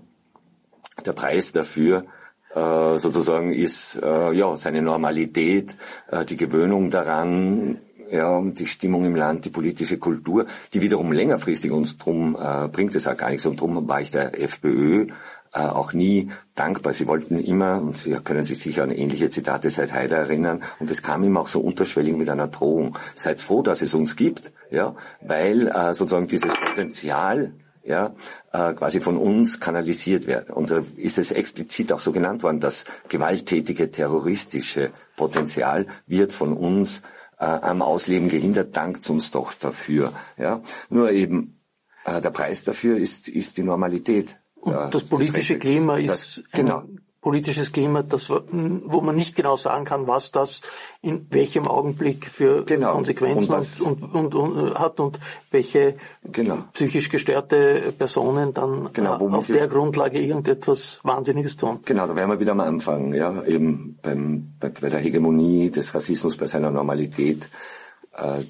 der 1.06 1.14
Preis 1.14 1.52
dafür 1.52 2.06
äh, 2.54 2.98
sozusagen 2.98 3.54
ist 3.54 4.00
äh, 4.02 4.32
ja 4.34 4.56
seine 4.56 4.82
Normalität, 4.82 5.76
äh, 6.12 6.26
die 6.26 6.38
Gewöhnung 6.38 6.90
daran, 6.90 7.80
ja, 8.12 8.42
die 8.42 8.66
Stimmung 8.66 9.06
im 9.06 9.16
Land, 9.16 9.46
die 9.46 9.52
politische 9.52 10.00
Kultur, 10.00 10.48
die 10.74 10.82
wiederum 10.82 11.12
längerfristig 11.12 11.72
uns 11.72 11.98
drum 11.98 12.36
äh, 12.36 12.68
bringt 12.68 12.96
es 12.96 13.06
halt 13.06 13.20
gar 13.20 13.30
nichts. 13.30 13.46
Und 13.46 13.62
drum 13.62 13.88
war 13.88 14.02
ich 14.02 14.10
der 14.10 14.40
FPÖ 14.40 15.08
auch 15.52 15.94
nie 15.94 16.30
dankbar. 16.56 16.94
Sie 16.94 17.08
wollten 17.08 17.40
immer, 17.40 17.82
und 17.82 17.98
Sie 17.98 18.12
können 18.24 18.44
sich 18.44 18.60
sicher 18.60 18.84
an 18.84 18.92
ähnliche 18.92 19.30
Zitate 19.30 19.70
seit 19.70 19.94
Heider 19.94 20.18
erinnern, 20.18 20.64
und 20.80 20.90
es 20.92 21.02
kam 21.02 21.24
immer 21.24 21.42
auch 21.42 21.48
so 21.48 21.60
unterschwellig 21.60 22.16
mit 22.16 22.30
einer 22.30 22.48
Drohung. 22.48 22.98
Seid 23.16 23.42
froh, 23.42 23.62
dass 23.62 23.82
es 23.82 23.94
uns 23.94 24.16
gibt, 24.16 24.52
ja, 24.70 24.96
weil 25.22 25.68
äh, 25.68 25.94
sozusagen 25.94 26.28
dieses 26.28 26.54
Potenzial 26.54 27.54
ja, 27.84 28.14
äh, 28.52 28.74
quasi 28.74 29.00
von 29.00 29.18
uns 29.18 29.60
kanalisiert 29.60 30.28
wird. 30.28 30.52
Und 30.52 30.70
da 30.70 30.84
ist 30.96 31.18
es 31.18 31.32
explizit 31.32 31.92
auch 31.92 32.00
so 32.00 32.12
genannt 32.12 32.44
worden, 32.44 32.60
das 32.60 32.86
gewalttätige 33.08 33.90
terroristische 33.90 34.92
Potenzial 35.16 35.88
wird 36.06 36.32
von 36.32 36.54
uns 36.54 37.02
äh, 37.40 37.46
am 37.46 37.82
Ausleben 37.82 38.30
gehindert, 38.30 38.76
dankt 38.76 39.10
uns 39.10 39.32
doch 39.32 39.54
dafür. 39.54 40.14
Ja. 40.38 40.62
Nur 40.90 41.12
eben 41.12 41.60
äh, 42.06 42.22
der 42.22 42.30
Preis 42.30 42.64
dafür 42.64 42.98
ist, 42.98 43.28
ist 43.28 43.58
die 43.58 43.64
Normalität 43.64 44.38
und 44.62 44.94
das 44.94 45.04
politische 45.04 45.58
Klima 45.58 45.98
ist 45.98 46.38
das, 46.38 46.52
genau. 46.52 46.84
politisches 47.22 47.72
Klima, 47.72 48.04
das, 48.04 48.30
wo 48.30 49.02
man 49.02 49.16
nicht 49.16 49.36
genau 49.36 49.56
sagen 49.56 49.86
kann, 49.86 50.08
was 50.08 50.32
das 50.32 50.62
in 51.02 51.28
welchem 51.30 51.68
Augenblick 51.68 52.30
für 52.30 52.66
genau. 52.66 52.94
Konsequenzen 52.94 53.54
und, 53.86 54.02
und, 54.14 54.36
und, 54.36 54.58
und, 54.58 54.80
hat 54.80 55.00
und 55.00 55.20
welche 55.52 55.96
genau. 56.32 56.64
psychisch 56.74 57.10
gestörte 57.10 57.94
Personen 57.98 58.54
dann 58.54 58.90
genau, 58.94 59.16
auf 59.16 59.48
der 59.48 59.68
Grundlage 59.68 60.20
irgendetwas 60.20 61.00
Wahnsinniges 61.04 61.58
tun. 61.58 61.80
Genau, 61.86 62.08
da 62.08 62.16
wären 62.16 62.30
wir 62.30 62.40
wieder 62.40 62.52
am 62.52 62.62
Anfang, 62.62 63.14
ja, 63.14 63.44
eben 63.44 63.98
beim, 64.02 64.54
bei, 64.60 64.70
bei 64.70 64.90
der 64.90 65.00
Hegemonie 65.00 65.70
des 65.70 65.94
Rassismus, 65.94 66.38
bei 66.38 66.48
seiner 66.48 66.72
Normalität 66.72 67.44
äh, 67.44 67.79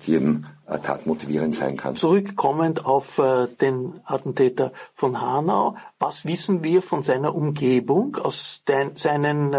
die 0.06 0.14
eben 0.14 0.48
äh, 0.68 0.80
tatmotivierend 0.80 1.54
sein 1.54 1.78
kann. 1.78 1.96
Zurückkommend 1.96 2.86
auf 2.86 3.18
äh, 3.20 3.48
den 3.62 4.02
Attentäter 4.06 4.72
von 4.94 5.22
Hanau, 5.22 5.76
was 6.00 6.26
wissen 6.26 6.64
wir 6.64 6.82
von 6.82 7.04
seiner 7.04 7.36
Umgebung, 7.36 8.16
aus 8.16 8.64
den, 8.68 8.96
seinen 8.96 9.56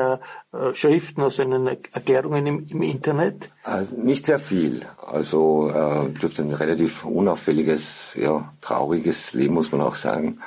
Schriften, 0.74 1.22
aus 1.22 1.36
seinen 1.36 1.66
Erklärungen 1.66 2.46
im, 2.46 2.66
im 2.68 2.82
Internet? 2.82 3.50
nicht 3.96 4.26
sehr 4.26 4.38
viel. 4.38 4.84
Also 5.04 5.70
äh, 5.70 6.10
dürfte 6.10 6.42
ein 6.42 6.52
relativ 6.52 7.04
unauffälliges, 7.04 8.14
ja, 8.14 8.52
trauriges 8.60 9.32
Leben, 9.34 9.54
muss 9.54 9.70
man 9.70 9.80
auch 9.80 9.94
sagen, 9.94 10.40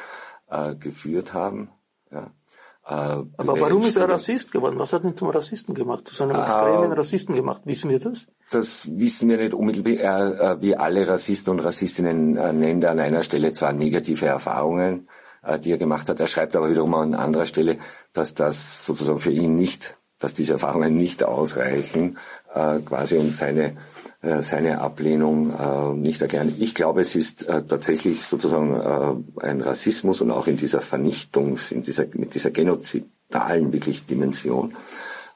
äh, 0.49 0.75
geführt 0.75 1.33
haben. 1.33 1.69
Ja. 2.11 2.31
Äh, 2.85 2.91
Aber 2.91 3.27
warum 3.37 3.81
ist 3.83 3.95
er 3.95 4.09
Rassist 4.09 4.51
geworden? 4.51 4.77
Was 4.77 4.91
hat 4.91 5.03
ihn 5.03 5.15
zum 5.15 5.29
Rassisten 5.29 5.73
gemacht? 5.73 6.07
Zu 6.07 6.15
seinem 6.15 6.35
extremen 6.35 6.91
äh, 6.91 6.95
Rassisten 6.95 7.33
gemacht? 7.33 7.61
Wissen 7.65 7.89
wir 7.89 7.99
das? 7.99 8.27
Das 8.51 8.87
wissen 8.91 9.29
wir 9.29 9.37
nicht 9.37 9.53
unmittelbar. 9.53 10.57
Äh, 10.57 10.61
wie 10.61 10.75
alle 10.75 11.07
Rassisten 11.07 11.51
und 11.51 11.59
Rassistinnen 11.61 12.35
äh, 12.35 12.51
nennt 12.51 12.83
er 12.83 12.91
an 12.91 12.99
einer 12.99 13.23
Stelle 13.23 13.53
zwar 13.53 13.71
negative 13.71 14.25
Erfahrungen, 14.25 15.07
die 15.61 15.71
er 15.71 15.77
gemacht 15.77 16.07
hat. 16.07 16.21
Er 16.21 16.27
schreibt 16.27 16.55
aber 16.55 16.69
wiederum 16.69 16.93
an 16.93 17.13
anderer 17.13 17.45
Stelle, 17.45 17.77
dass 18.13 18.33
das 18.33 18.85
sozusagen 18.85 19.19
für 19.19 19.31
ihn 19.31 19.55
nicht, 19.55 19.97
dass 20.17 20.33
diese 20.33 20.53
Erfahrungen 20.53 20.95
nicht 20.95 21.21
ausreichen, 21.21 22.17
quasi 22.53 23.17
um 23.17 23.29
seine 23.29 23.75
seine 24.41 24.79
Ablehnung 24.79 25.51
äh, 25.51 25.93
nicht 25.95 26.21
erklären. 26.21 26.55
Ich 26.57 26.73
glaube, 26.73 27.01
es 27.01 27.15
ist 27.15 27.47
äh, 27.47 27.63
tatsächlich 27.63 28.21
sozusagen 28.21 28.73
äh, 29.41 29.45
ein 29.45 29.61
Rassismus 29.61 30.21
und 30.21 30.31
auch 30.31 30.47
in 30.47 30.57
dieser 30.57 30.79
Vernichtungs-, 30.79 31.71
in 31.73 31.83
dieser, 31.83 32.05
mit 32.13 32.33
dieser 32.33 32.51
genozidalen 32.51 33.73
wirklich 33.73 34.05
Dimension, 34.05 34.73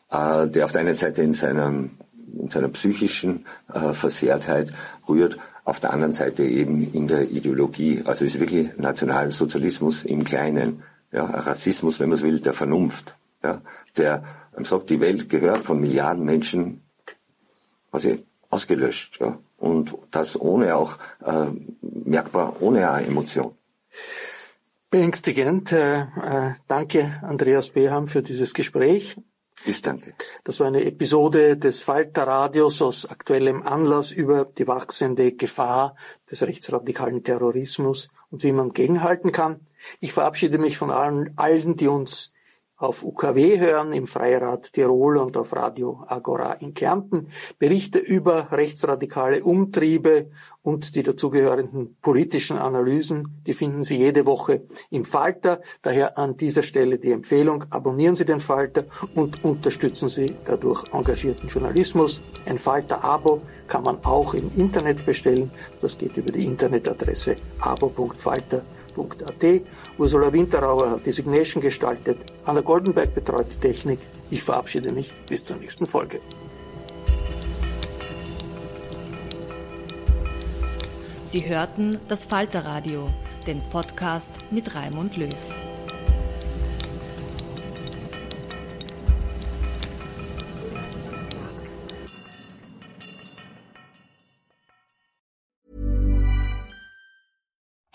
äh, 0.09 0.47
der 0.47 0.65
auf 0.65 0.71
der 0.71 0.81
einen 0.81 0.95
Seite 0.95 1.21
in 1.21 1.33
seinem 1.33 1.91
in 2.39 2.49
seiner 2.49 2.69
psychischen 2.69 3.45
äh, 3.73 3.93
Versehrtheit 3.93 4.71
rührt, 5.07 5.37
auf 5.63 5.79
der 5.79 5.91
anderen 5.91 6.13
Seite 6.13 6.43
eben 6.43 6.93
in 6.93 7.07
der 7.07 7.29
Ideologie. 7.29 8.01
Also 8.05 8.25
es 8.25 8.35
ist 8.35 8.39
wirklich 8.39 8.77
Nationalsozialismus 8.77 10.03
im 10.03 10.23
Kleinen, 10.23 10.83
ja, 11.11 11.25
Rassismus, 11.25 11.99
wenn 11.99 12.09
man 12.09 12.17
es 12.17 12.23
will, 12.23 12.39
der 12.39 12.53
Vernunft, 12.53 13.15
ja, 13.43 13.61
der 13.97 14.23
sagt, 14.61 14.89
die 14.89 14.99
Welt 15.01 15.29
gehört 15.29 15.59
von 15.59 15.79
Milliarden 15.79 16.25
Menschen 16.25 16.81
quasi 17.91 18.23
ausgelöscht. 18.49 19.19
Ja. 19.19 19.37
Und 19.57 19.97
das 20.11 20.39
ohne 20.39 20.75
auch, 20.75 20.97
äh, 21.25 21.47
merkbar, 21.81 22.55
ohne 22.59 22.89
eine 22.89 23.07
Emotion. 23.07 23.55
Beängstigend. 24.89 25.71
Äh, 25.71 26.01
äh, 26.01 26.53
danke, 26.67 27.19
Andreas 27.21 27.69
Beham, 27.69 28.07
für 28.07 28.21
dieses 28.21 28.53
Gespräch. 28.53 29.17
Ich 29.65 29.81
danke. 29.81 30.13
Das 30.43 30.59
war 30.59 30.67
eine 30.67 30.85
Episode 30.85 31.57
des 31.57 31.81
Falter 31.81 32.27
Radios 32.27 32.81
aus 32.81 33.05
aktuellem 33.05 33.63
Anlass 33.63 34.11
über 34.11 34.45
die 34.45 34.67
wachsende 34.67 35.33
Gefahr 35.33 35.95
des 36.29 36.43
rechtsradikalen 36.43 37.23
Terrorismus 37.23 38.07
und 38.29 38.43
wie 38.43 38.51
man 38.51 38.71
gegenhalten 38.71 39.31
kann. 39.31 39.67
Ich 39.99 40.13
verabschiede 40.13 40.57
mich 40.57 40.77
von 40.77 40.91
allen, 40.91 41.33
allen, 41.37 41.75
die 41.75 41.87
uns 41.87 42.31
auf 42.77 43.03
UKW 43.03 43.59
hören, 43.59 43.91
im 43.91 44.05
Freirad 44.05 44.71
Tirol 44.71 45.17
und 45.17 45.35
auf 45.35 45.55
Radio 45.55 46.03
Agora 46.07 46.53
in 46.53 46.75
Kärnten, 46.75 47.29
Berichte 47.57 47.97
über 47.97 48.51
rechtsradikale 48.51 49.43
Umtriebe 49.43 50.29
und 50.61 50.95
die 50.95 51.01
dazugehörenden 51.01 51.97
politischen 52.01 52.57
Analysen, 52.57 53.41
die 53.47 53.53
finden 53.53 53.83
Sie 53.83 53.97
jede 53.97 54.25
Woche 54.25 54.63
im 54.91 55.05
Falter. 55.05 55.61
Daher 55.81 56.17
an 56.17 56.37
dieser 56.37 56.61
Stelle 56.61 56.99
die 56.99 57.13
Empfehlung, 57.13 57.65
abonnieren 57.71 58.15
Sie 58.15 58.25
den 58.25 58.41
Falter 58.41 58.83
und 59.15 59.43
unterstützen 59.43 60.09
Sie 60.09 60.35
dadurch 60.45 60.83
engagierten 60.93 61.47
Journalismus. 61.47 62.21
Ein 62.45 62.59
Falter-Abo 62.59 63.41
kann 63.67 63.83
man 63.83 64.03
auch 64.05 64.33
im 64.35 64.51
Internet 64.55 65.05
bestellen. 65.05 65.49
Das 65.81 65.97
geht 65.97 66.15
über 66.15 66.31
die 66.31 66.45
Internetadresse 66.45 67.37
abo.falter.at 68.97 69.61
Ursula 69.97 70.31
Winterauer 70.31 70.91
hat 70.91 71.05
Designation 71.05 71.61
gestaltet, 71.61 72.17
Anna 72.45 72.61
Goldenberg 72.61 73.13
betreut 73.13 73.47
die 73.51 73.67
Technik. 73.67 73.99
Ich 74.29 74.43
verabschiede 74.43 74.91
mich 74.91 75.13
bis 75.27 75.43
zur 75.43 75.57
nächsten 75.57 75.85
Folge. 75.85 76.19
Sie 81.27 81.47
hörten 81.47 81.99
das 82.07 82.25
Falterradio, 82.25 83.09
den 83.45 83.61
Podcast 83.69 84.33
mit 84.49 84.73
Raimund 84.75 85.17
Löw. 85.17 85.66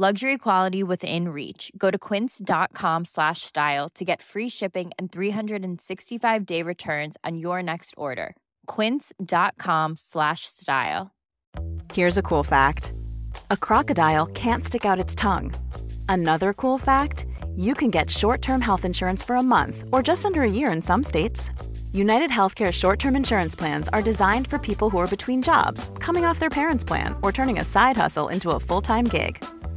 Luxury 0.00 0.38
quality 0.38 0.84
within 0.84 1.30
reach. 1.30 1.72
Go 1.76 1.90
to 1.90 1.98
quince.com 1.98 3.04
slash 3.04 3.42
style 3.42 3.88
to 3.96 4.04
get 4.04 4.22
free 4.22 4.48
shipping 4.48 4.92
and 4.96 5.10
365 5.10 6.46
day 6.46 6.62
returns 6.62 7.16
on 7.24 7.36
your 7.36 7.64
next 7.64 7.94
order. 7.96 8.36
Quince.com 8.68 9.96
slash 9.96 10.42
style. 10.42 11.10
Here's 11.92 12.16
a 12.16 12.22
cool 12.22 12.44
fact 12.44 12.92
a 13.50 13.56
crocodile 13.56 14.26
can't 14.26 14.64
stick 14.64 14.84
out 14.84 15.00
its 15.00 15.16
tongue. 15.16 15.52
Another 16.08 16.52
cool 16.52 16.78
fact 16.78 17.26
you 17.56 17.74
can 17.74 17.90
get 17.90 18.08
short 18.08 18.40
term 18.40 18.60
health 18.60 18.84
insurance 18.84 19.24
for 19.24 19.34
a 19.34 19.42
month 19.42 19.82
or 19.90 20.00
just 20.00 20.24
under 20.24 20.42
a 20.42 20.50
year 20.58 20.70
in 20.70 20.80
some 20.80 21.02
states. 21.02 21.50
United 21.92 22.30
Healthcare 22.30 22.70
short 22.70 23.00
term 23.00 23.16
insurance 23.16 23.56
plans 23.56 23.88
are 23.88 24.00
designed 24.00 24.46
for 24.46 24.60
people 24.60 24.90
who 24.90 24.98
are 24.98 25.08
between 25.08 25.42
jobs, 25.42 25.90
coming 25.98 26.24
off 26.24 26.38
their 26.38 26.50
parents' 26.50 26.84
plan, 26.84 27.16
or 27.20 27.32
turning 27.32 27.58
a 27.58 27.64
side 27.64 27.96
hustle 27.96 28.28
into 28.28 28.52
a 28.52 28.60
full 28.60 28.80
time 28.80 29.04
gig 29.04 29.44